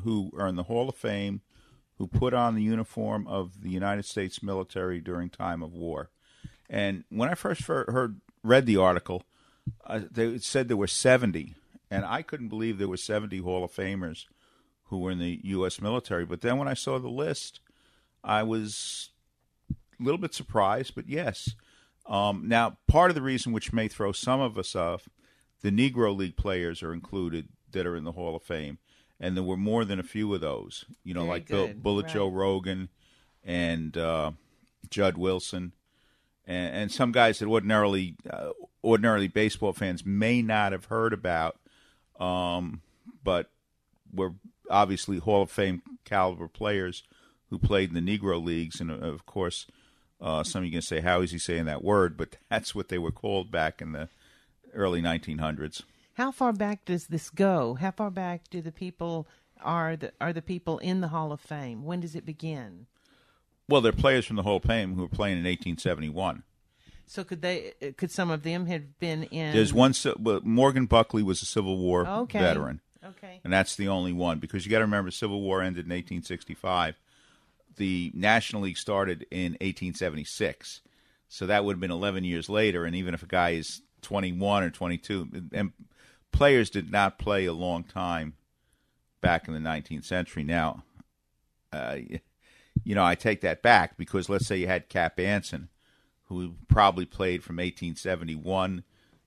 [0.03, 1.41] who are in the Hall of Fame
[1.97, 6.09] who put on the uniform of the United States military during time of war.
[6.69, 9.23] And when I first heard read the article,
[9.85, 11.55] uh, they said there were 70,
[11.89, 14.25] and I couldn't believe there were 70 Hall of Famers
[14.85, 15.81] who were in the U.S.
[15.81, 16.25] military.
[16.25, 17.61] But then when I saw the list,
[18.23, 19.09] I was
[19.69, 21.55] a little bit surprised, but yes.
[22.05, 25.07] Um, now, part of the reason which may throw some of us off,
[25.61, 28.79] the Negro League players are included that are in the Hall of Fame,
[29.19, 30.85] and there were more than a few of those.
[31.03, 31.71] You know, Very like Bill.
[31.73, 32.13] Bullet Right.
[32.13, 32.89] Joe Rogan
[33.43, 34.31] and uh,
[34.89, 35.73] Jud Wilson,
[36.47, 38.49] and, and some guys that ordinarily uh,
[38.83, 41.57] ordinarily baseball fans may not have heard about,
[42.19, 42.81] um,
[43.23, 43.49] but
[44.13, 44.33] were
[44.69, 47.03] obviously Hall of Fame caliber players
[47.49, 49.67] who played in the Negro leagues, and uh, of course,
[50.19, 52.89] uh, some of you can say, "How is he saying that word?" But that's what
[52.89, 54.09] they were called back in the
[54.73, 55.83] early 1900s.
[56.15, 57.75] How far back does this go?
[57.75, 59.27] How far back do the people
[59.61, 61.83] are the are the people in the Hall of Fame?
[61.83, 62.87] When does it begin?
[63.71, 66.43] Well, they're players from the Hall of Fame who were playing in 1871.
[67.07, 67.73] So could they?
[67.97, 69.53] Could some of them have been in?
[69.53, 69.93] There's one.
[70.43, 72.39] Morgan Bulkeley was a Civil War Okay.
[72.39, 72.81] veteran.
[73.03, 73.39] Okay.
[73.43, 76.99] And that's the only one because you got to remember, Civil War ended in 1865.
[77.77, 80.81] The National League started in 1876,
[81.29, 82.83] so that would have been 11 years later.
[82.85, 85.71] And even if a guy is 21 or 22, and
[86.31, 88.33] players did not play a long time
[89.21, 90.43] back in the 19th century.
[90.43, 90.83] Now,
[91.71, 91.97] uh,
[92.83, 95.69] you know, I take that back because let's say you had Cap Anson,
[96.27, 98.83] who probably played from 1871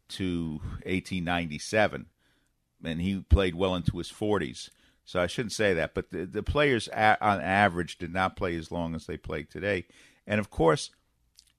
[0.08, 2.06] to 1897,
[2.84, 4.70] and he played well into his 40s.
[5.04, 8.56] So I shouldn't say that, but the, the players a- on average did not play
[8.56, 9.84] as long as they played today.
[10.26, 10.90] And of course,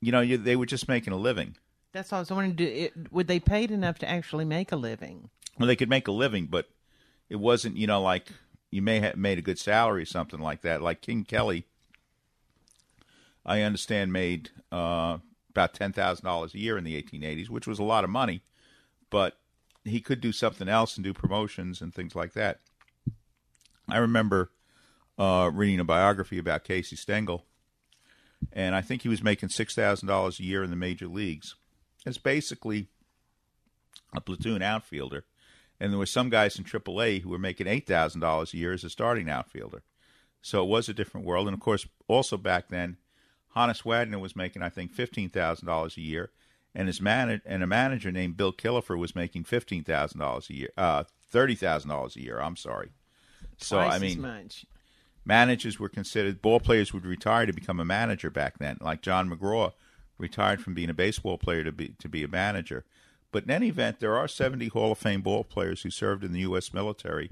[0.02, 1.56] you know, you, they were just making a living.
[1.94, 2.56] That's all I was wondering.
[2.56, 5.30] Do it, would they paid enough to actually make a living?
[5.58, 6.70] Well, they could make a living, but
[7.30, 8.30] it wasn't, you know, like
[8.72, 10.82] you may have made a good salary, or something like that.
[10.82, 11.66] Like King Kelly,
[13.46, 15.20] I understand, made uh,
[15.52, 18.42] about ten thousand dollars a year in the 1880s, which was a lot of money.
[19.10, 19.38] But
[19.84, 22.60] he could do something else and do promotions and things like that.
[23.88, 24.52] I remember
[25.18, 27.46] uh, reading a biography about Casey Stengel,
[28.52, 31.56] and I think he was making six thousand dollars a year in the major leagues.
[32.06, 32.88] It's basically
[34.14, 35.26] a platoon outfielder,
[35.80, 38.74] and there were some guys in AAA who were making eight thousand dollars a year
[38.74, 39.84] as a starting outfielder.
[40.42, 42.98] So it was a different world, and of course, also back then,
[43.56, 46.32] Honus Wagner was making I think fifteen thousand dollars a year,
[46.74, 50.54] and his man and a manager named Bill Killefer was making fifteen thousand dollars a
[50.54, 52.40] year, uh, thirty thousand dollars a year.
[52.40, 52.90] I'm sorry.
[53.58, 54.66] So Twice I as mean, much.
[55.24, 59.30] managers were considered ball players would retire to become a manager back then like john
[59.30, 59.72] mcgraw
[60.18, 62.84] retired from being a baseball player to be to be a manager
[63.32, 66.34] but in any event there are 70 hall of fame ball players who served in
[66.34, 67.30] the u.s military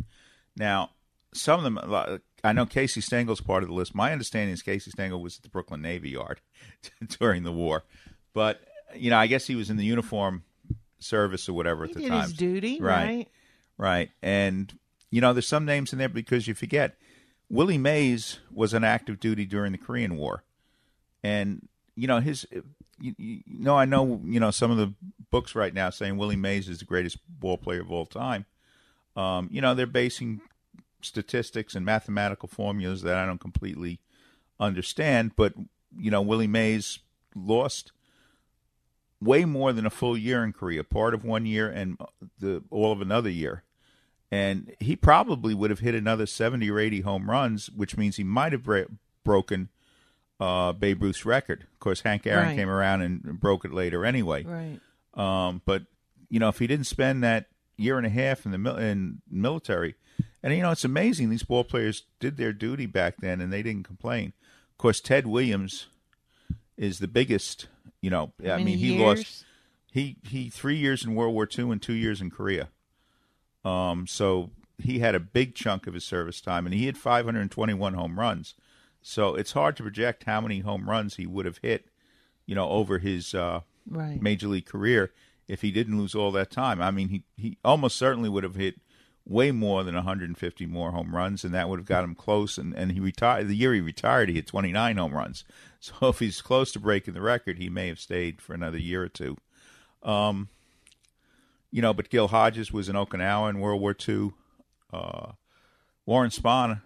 [0.56, 0.92] now
[1.34, 1.78] some of them
[2.44, 5.44] i know casey stengel's part of the list my understanding is casey stengel was at
[5.44, 6.42] the brooklyn navy yard
[7.20, 7.84] during the war
[8.34, 8.62] but
[8.96, 10.44] you know i guess he was in the uniform
[11.00, 13.28] service or whatever He at the did time his duty, right?
[13.78, 14.12] Right.
[14.22, 14.72] And,
[15.12, 16.96] you know, there's some names in there because you forget.
[17.50, 20.44] Willie Mays was on active duty during the Korean War.
[21.24, 22.46] And, you know, his,
[23.00, 24.94] you, you know, I know, you know, some of the
[25.30, 28.46] books right now saying Willie Mays is the greatest ball player of all time.
[29.16, 30.42] Um, you know, they're basing
[31.06, 34.00] statistics and mathematical formulas that I don't completely
[34.60, 35.36] understand.
[35.36, 35.54] But,
[35.98, 37.00] you know, Willie Mays
[37.36, 37.92] lost
[39.22, 41.98] way more than a full year in Korea, part of one year and
[42.40, 43.64] the all of another year.
[44.32, 48.24] And he probably would have hit another 70 or 80 home runs, which means he
[48.24, 48.86] might have bra-
[49.24, 49.70] broken
[50.40, 51.68] uh, Babe Ruth's record.
[51.72, 52.56] Of course, Hank Aaron Right.
[52.58, 54.44] came around and broke it later anyway.
[54.44, 54.80] Right.
[55.14, 55.84] Um, but
[56.30, 57.46] you know, if he didn't spend that
[57.78, 59.94] year and a half in the mil- in military,
[60.44, 63.64] and you know, it's amazing these ball players did their duty back then and they
[63.64, 64.34] didn't complain.
[64.72, 65.88] Of course, Ted Williams
[66.78, 67.68] is the biggest.
[68.02, 69.00] You know, How I mean, he years?
[69.02, 69.46] lost
[69.92, 72.68] he he three years in World War II and two years in Korea.
[73.64, 77.94] Um, so he had a big chunk of his service time, and he hit 521
[77.94, 78.56] home runs.
[79.02, 81.86] So it's hard to project how many home runs he would have hit,
[82.46, 84.22] you know, over his uh, Right.
[84.22, 85.12] major league career
[85.48, 86.82] if he didn't lose all that time.
[86.82, 88.76] I mean, he he almost certainly would have hit
[89.26, 92.58] way more than 150 more home runs, and that would have got him close.
[92.58, 95.44] And, and he retired the year he retired, he hit 29 home runs.
[95.84, 99.04] So if he's close to breaking the record, he may have stayed for another year
[99.04, 99.36] or two.
[100.02, 100.48] Um,
[101.72, 104.32] you know, but Gil Hodges was in Okinawa in World War II.
[104.94, 105.34] Uh,
[106.06, 106.82] Warren Spahn,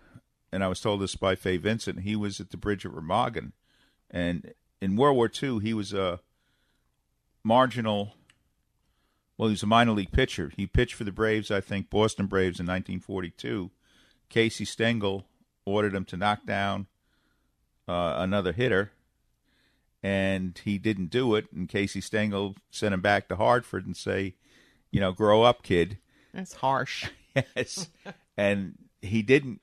[0.51, 3.51] and I was told this by Fay Vincent, he was at the bridge at Remagen.
[4.09, 6.21] And in World War II, he was a
[7.43, 8.15] marginal.
[9.37, 10.51] Well, he was a minor league pitcher.
[10.55, 13.69] He pitched for the Braves, I think, Boston Braves in 1942.
[14.29, 15.25] Casey Stengel
[15.65, 16.87] ordered him to knock down
[17.87, 18.91] uh, another hitter,
[20.01, 21.51] and he didn't do it.
[21.51, 24.35] And Casey Stengel sent him back to Hartford and say,
[24.91, 25.99] you know, grow up, kid.
[26.33, 27.09] That's harsh.
[27.55, 27.89] yes,
[28.35, 29.61] and he didn't.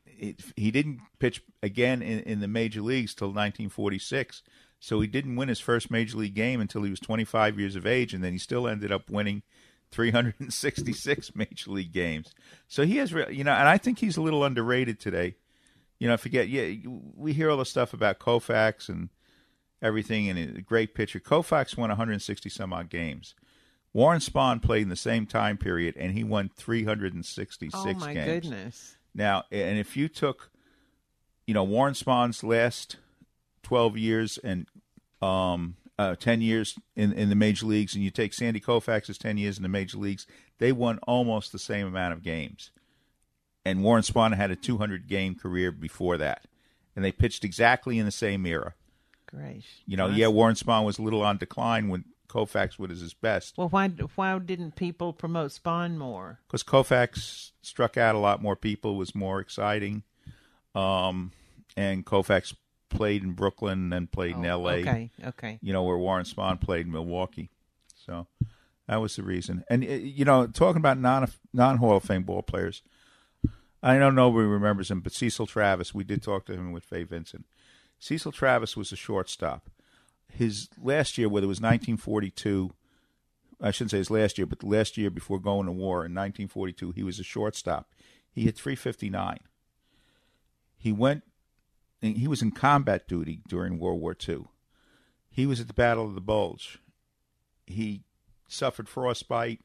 [0.57, 4.43] He didn't pitch again in, in the major leagues till 1946.
[4.79, 7.87] So he didn't win his first major league game until he was 25 years of
[7.87, 9.43] age, and then he still ended up winning
[9.95, 12.34] 366 major league games.
[12.66, 15.36] So he has, you know, and I think he's a little underrated today.
[15.99, 16.74] You know, forget, yeah,
[17.16, 19.11] we hear all the stuff about Koufax and
[19.80, 21.20] everything, and a great pitcher.
[21.20, 23.34] Koufax won 160 some odd games.
[23.92, 28.26] Warren Spahn played in the same time period, and he won 366 oh my games.
[28.26, 28.97] goodness!
[29.14, 30.51] Now, and if you took,
[31.47, 32.97] you know, Warren Spahn's last
[33.62, 34.66] 12 years and
[35.22, 39.38] um, uh, 10 years in, in the major leagues, and you take Sandy Koufax's 10
[39.38, 40.26] years in the major leagues,
[40.59, 42.70] they won almost the same amount of games.
[43.64, 46.45] And Warren Spahn had a 200 game career before that.
[46.95, 48.74] And they pitched exactly in the same era.
[49.26, 49.64] Great.
[49.86, 53.57] You know, yeah, Warren Spahn was a little on decline when Koufax was his best.
[53.57, 56.40] Well, why why didn't people promote Spahn more?
[56.47, 60.03] because Koufax struck out a lot more people, was more exciting,
[60.74, 61.32] um,
[61.76, 62.55] and Koufax
[62.95, 64.80] played in Brooklyn and then played in Oh, L.A.
[64.80, 65.59] okay, okay.
[65.61, 67.51] You know where Warren Spahn played in Milwaukee,
[67.95, 68.26] so
[68.88, 69.64] that was the reason.
[69.68, 72.82] And you know, talking about non non Hall of Fame ball players,
[73.82, 75.92] I know nobody remembers him, but Cecil Travis.
[75.95, 77.45] We did talk to him with Fay Vincent.
[77.99, 79.68] Cecil Travis was a shortstop.
[80.30, 82.72] His last year, whether it was 1942,
[83.61, 86.12] I shouldn't say his last year, but the last year before going to war in
[86.12, 87.88] 1942, he was a shortstop.
[88.30, 89.38] He hit 359.
[90.76, 91.22] He went,
[92.01, 94.45] he was in combat duty during World War II.
[95.30, 96.78] He was at the Battle of the Bulge.
[97.66, 98.03] He
[98.49, 99.61] suffered frostbite,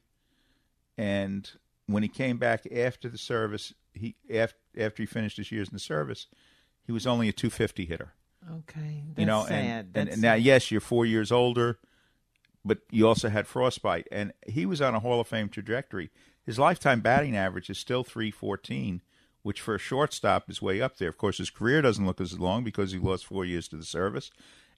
[0.98, 1.50] and
[1.86, 5.74] when he came back after the service, he after, after he finished his years in
[5.74, 6.28] the service,
[6.86, 8.14] he was only a 250 hitter
[8.52, 9.52] Okay, that's you know, sad.
[9.54, 10.42] and, That's and now sad.
[10.44, 11.78] yes, you're four years older,
[12.64, 16.10] but you also had frostbite, and he was on a Hall of Fame trajectory.
[16.46, 19.02] His lifetime batting average is still 314,
[19.50, 21.10] which for a shortstop is way up there.
[21.10, 23.84] Of course, his career doesn't look as long because he lost four years to the
[23.84, 24.30] service,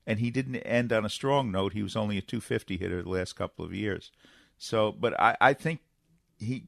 [0.08, 1.74] and he didn't end on a strong note.
[1.74, 4.12] He was only a 250 hitter the last couple of years.
[4.58, 5.82] So, but I, I think
[6.40, 6.68] he,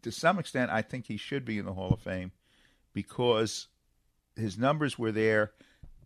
[0.00, 2.32] to some extent, I think he should be in the Hall of Fame
[2.94, 3.66] because
[4.36, 5.52] his numbers were there,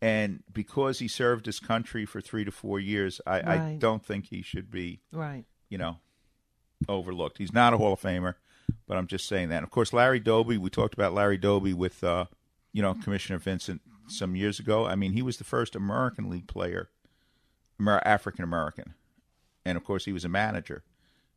[0.02, 4.26] and because he served his country for three to four years, I, I don't think
[4.26, 5.44] he should be, Right.
[5.68, 5.98] you know,
[6.86, 7.38] overlooked.
[7.38, 8.34] He's not a Hall of Famer,
[8.86, 9.62] but I'm just saying that.
[9.62, 10.58] Of course, Larry Doby.
[10.58, 12.26] We talked about Larry Doby with, uh,
[12.72, 14.86] you know, Commissioner Vincent some years ago.
[14.86, 16.90] I mean, he was the first American League player,
[17.80, 18.94] Amer- African American,
[19.64, 20.84] and of course, he was a manager.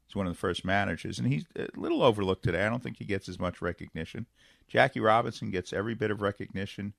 [0.08, 2.66] He's one of the first managers, and he's a little overlooked today.
[2.66, 4.26] I don't think he gets as much recognition.
[4.68, 6.94] Jackie Robinson gets every bit of recognition,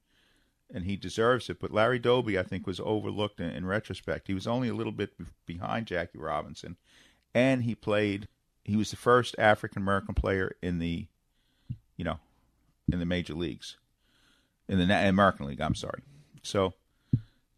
[0.72, 1.60] and he deserves it.
[1.60, 4.28] But Larry Doby, I think, was overlooked in, in retrospect.
[4.28, 6.76] He was only a little bit be- behind Jackie Robinson,
[7.34, 8.28] and he played.
[8.64, 11.06] He was the first African American player in the,
[11.96, 12.18] you know,
[12.90, 13.76] in the major leagues,
[14.68, 15.60] in the American League.
[15.60, 16.02] I'm sorry.
[16.42, 16.74] So,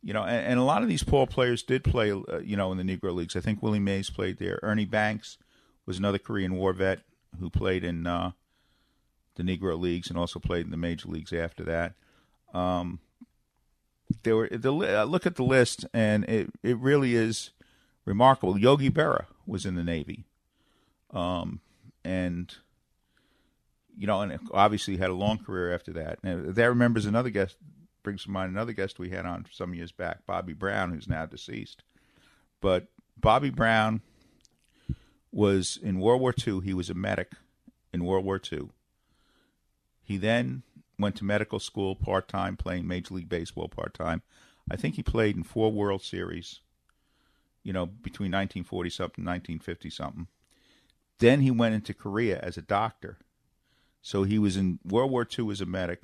[0.03, 2.73] you know, and, and a lot of these poor players did play, uh, you know,
[2.73, 3.37] in the Negro leagues.
[3.37, 4.61] I think Willie Mays played there.
[4.63, 5.39] Ernie Banks
[5.87, 7.01] was another Korean War vet
[7.41, 8.33] who played in uh,
[9.37, 11.95] the Negro leagues and also played in the major leagues after that.
[12.53, 13.01] Um,
[14.23, 17.51] there were the uh, look at the list, and it it really is
[18.05, 18.59] remarkable.
[18.59, 20.25] Yogi Berra was in the Navy,
[21.13, 21.61] um,
[22.05, 22.55] and
[23.97, 26.19] you know, and obviously had a long career after that.
[26.23, 27.57] And that remembers another guest
[28.03, 31.27] brings to mind another guest we had on some years back, Bobby Brown, who's now
[31.27, 31.83] deceased.
[32.61, 32.87] But
[33.17, 34.03] Bobby Brown
[35.33, 36.61] was in World War II.
[36.61, 37.33] He was a medic
[37.93, 38.69] in World War II.
[40.03, 40.63] He then
[40.99, 44.23] went to medical school part time, playing Major League Baseball part time.
[44.71, 46.61] I think he played in four World Series,
[47.65, 50.29] you know, between 1940 something, 1950 something.
[51.19, 53.19] Then he went into Korea as a doctor.
[54.03, 56.03] So he was in World War II as a medic,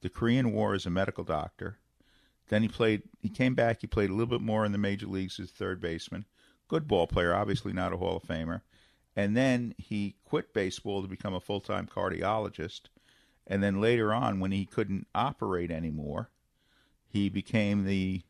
[0.00, 1.78] the Korean War as a medical doctor.
[2.48, 3.02] Then he played.
[3.20, 3.80] He came back.
[3.80, 6.26] He played a little bit more in the major leagues as third baseman.
[6.68, 8.62] Good ball player, obviously not a Hall of Famer.
[9.16, 12.82] And then he quit baseball to become a full time cardiologist.
[13.46, 16.30] And then later on, when he couldn't operate anymore,
[17.08, 18.22] he became the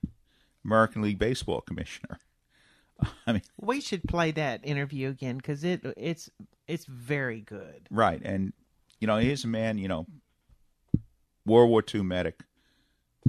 [0.65, 2.19] American League Baseball commissioner.
[3.27, 6.31] I mean, We should play that interview again because it it's
[6.67, 7.87] it's very good.
[7.91, 8.53] Right, and
[9.01, 10.07] you know, here's a man, you know,
[11.45, 12.41] World War II medic,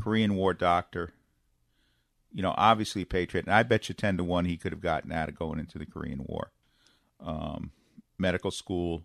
[0.02, 1.12] Korean War doctor,
[2.36, 3.46] you know, obviously a patriot.
[3.46, 5.78] And I bet you 10 to 1 he could have gotten out of going into
[5.78, 6.52] the Korean War.
[7.20, 7.72] Um,
[8.18, 9.04] medical school,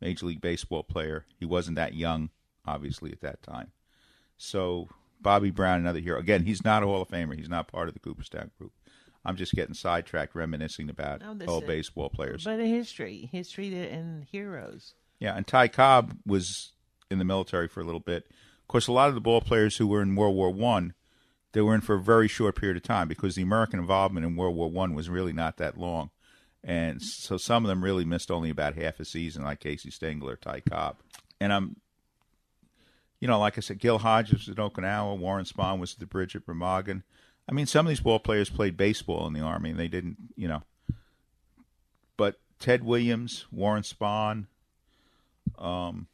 [0.00, 1.24] Major League Baseball player.
[1.38, 2.30] He wasn't that young,
[2.66, 3.72] obviously, at that time.
[4.36, 4.88] So,
[5.20, 6.18] Bobby Brown, another hero.
[6.18, 7.36] Again, he's not a Hall of Famer.
[7.36, 8.72] He's not part of the Cooperstown group.
[9.24, 12.44] I'm just getting sidetracked reminiscing about oh, this old is- baseball players.
[12.44, 14.94] But a history, history and heroes.
[15.18, 16.72] Yeah, and Ty Cobb was
[17.10, 18.26] in the military for a little bit.
[18.62, 20.94] Of course, a lot of the ball players who were in World War One,
[21.52, 24.36] they were in for a very short period of time because the American involvement in
[24.36, 26.10] World War One was really not that long,
[26.62, 30.36] and so some of them really missed only about half a season, like Casey Stengler,
[30.36, 30.98] Ty Cobb,
[31.40, 31.76] and I'm,
[33.20, 36.06] you know, like I said, Gil Hodges was at Okinawa, Warren Spahn was at the
[36.06, 37.02] bridge at Remagen.
[37.48, 40.16] I mean, some of these ball players played baseball in the army, and they didn't,
[40.36, 40.62] you know.
[42.16, 44.46] But Ted Williams, Warren Spahn,
[45.58, 46.06] um,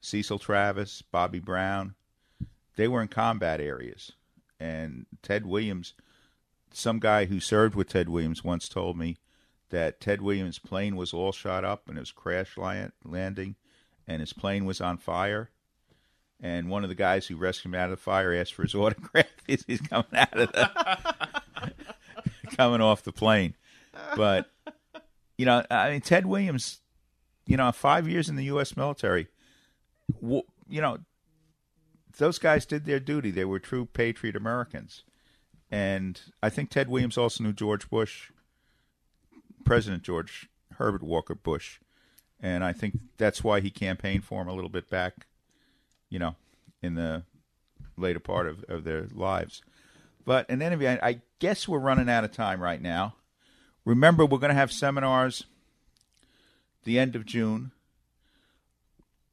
[0.00, 1.94] Cecil Travis, Bobby Brown,
[2.76, 4.12] they were in combat areas.
[4.58, 5.94] And Ted Williams,
[6.72, 9.18] some guy who served with Ted Williams once told me
[9.70, 12.56] that Ted Williams' plane was all shot up and it was crash
[13.04, 13.56] landing,
[14.10, 15.50] and his plane was on fire.
[16.40, 18.74] And one of the guys who rescued him out of the fire asked for his
[18.74, 21.74] autograph he's coming out of the
[22.56, 23.54] coming off the plane.
[24.16, 24.50] But
[25.38, 26.80] you know, I mean, Ted Williams,
[27.46, 28.76] you know, five years in the U.S.
[28.76, 29.28] military,
[30.20, 30.98] you know,
[32.18, 33.30] those guys did their duty.
[33.30, 35.04] They were true patriot Americans,
[35.70, 38.30] and I think Ted Williams also knew George Bush,
[39.64, 41.78] President George Herbert Walker Bush,
[42.42, 45.26] and I think that's why he campaigned for him a little bit back,
[46.08, 46.36] you know,
[46.82, 47.24] in the
[47.96, 49.62] later part of, of their lives.
[50.24, 53.14] But in any event, I guess we're running out of time right now.
[53.84, 55.44] Remember, we're going to have seminars
[56.84, 57.72] the end of June.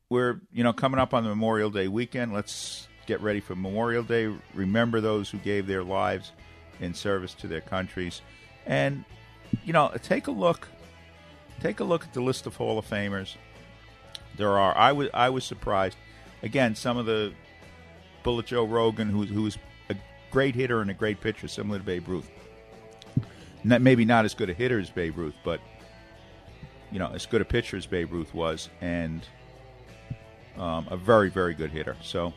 [0.10, 2.34] We're, you know, coming up on the Memorial Day weekend.
[2.34, 4.34] Let's get ready for Memorial Day.
[4.54, 6.32] Remember those who gave their lives
[6.80, 8.22] in service to their countries.
[8.66, 9.04] And,
[9.66, 10.68] you know, take a look
[11.62, 13.36] take a look at the list of Hall of Famers.
[14.38, 15.98] There are I was I was surprised.
[16.44, 17.34] Again, some of the
[18.24, 19.58] Bullet Joe Rogan, who who was
[19.90, 19.96] a
[20.32, 22.30] great hitter and a great pitcher, similar to Babe Ruth.
[23.64, 25.60] Not, maybe not as good a hitter as Babe Ruth, but
[26.92, 29.28] you know, as good a pitcher as Babe Ruth was, and
[30.58, 31.96] um, a very, very good hitter.
[32.02, 32.34] So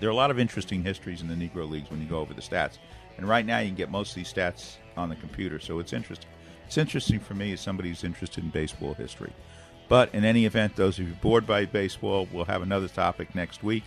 [0.00, 2.34] there are a lot of interesting histories in the Negro Leagues when you go over
[2.34, 2.78] the stats.
[3.16, 5.92] And right now, you can get most of these stats on the computer, so it's
[5.92, 6.28] interesting.
[6.66, 9.32] It's interesting for me as somebody who's interested in baseball history.
[9.88, 13.62] But in any event, those of you bored by baseball, we'll have another topic next
[13.62, 13.84] week.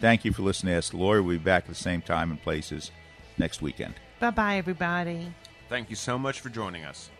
[0.00, 1.22] Thank you for listening to Ask the Lawyer.
[1.22, 2.90] We'll be back at the same time and places
[3.38, 3.94] next weekend.
[4.20, 5.32] Bye bye, everybody.
[5.68, 7.10] Thank you so much for joining us.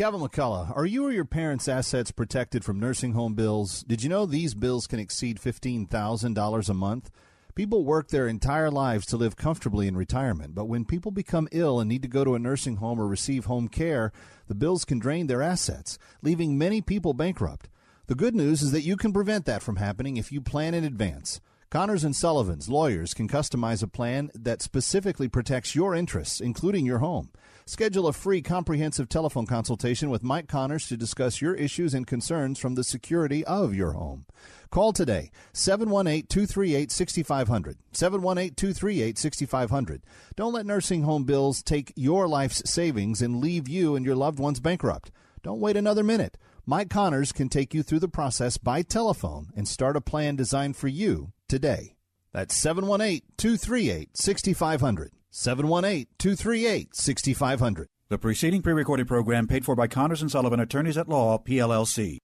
[0.00, 0.74] Kevin McCullough.
[0.74, 3.82] Are you or your parents' assets protected from nursing home bills?
[3.82, 7.10] Did you know these bills can exceed $15,000 a month?
[7.54, 11.78] People work their entire lives to live comfortably in retirement, but when people become ill
[11.78, 14.10] and need to go to a nursing home or receive home care,
[14.48, 17.68] the bills can drain their assets, leaving many people bankrupt.
[18.06, 20.82] The good news is that you can prevent that from happening if you plan in
[20.82, 21.42] advance.
[21.68, 27.00] Connors and Sullivan's lawyers can customize a plan that specifically protects your interests, including your
[27.00, 27.28] home.
[27.66, 32.58] Schedule a free comprehensive telephone consultation with Mike Connors to discuss your issues and concerns
[32.58, 34.26] from the security of your home.
[34.70, 37.78] Call today 718 238 6500.
[37.92, 40.02] 718 238 6500.
[40.36, 44.38] Don't let nursing home bills take your life's savings and leave you and your loved
[44.38, 45.10] ones bankrupt.
[45.42, 46.36] Don't wait another minute.
[46.66, 50.76] Mike Connors can take you through the process by telephone and start a plan designed
[50.76, 51.96] for you today.
[52.32, 55.10] That's 718 238 6500.
[55.30, 57.88] 718 238 6500.
[58.08, 62.18] The preceding pre recorded program paid for by Connors and Sullivan Attorneys at Law, PLLC.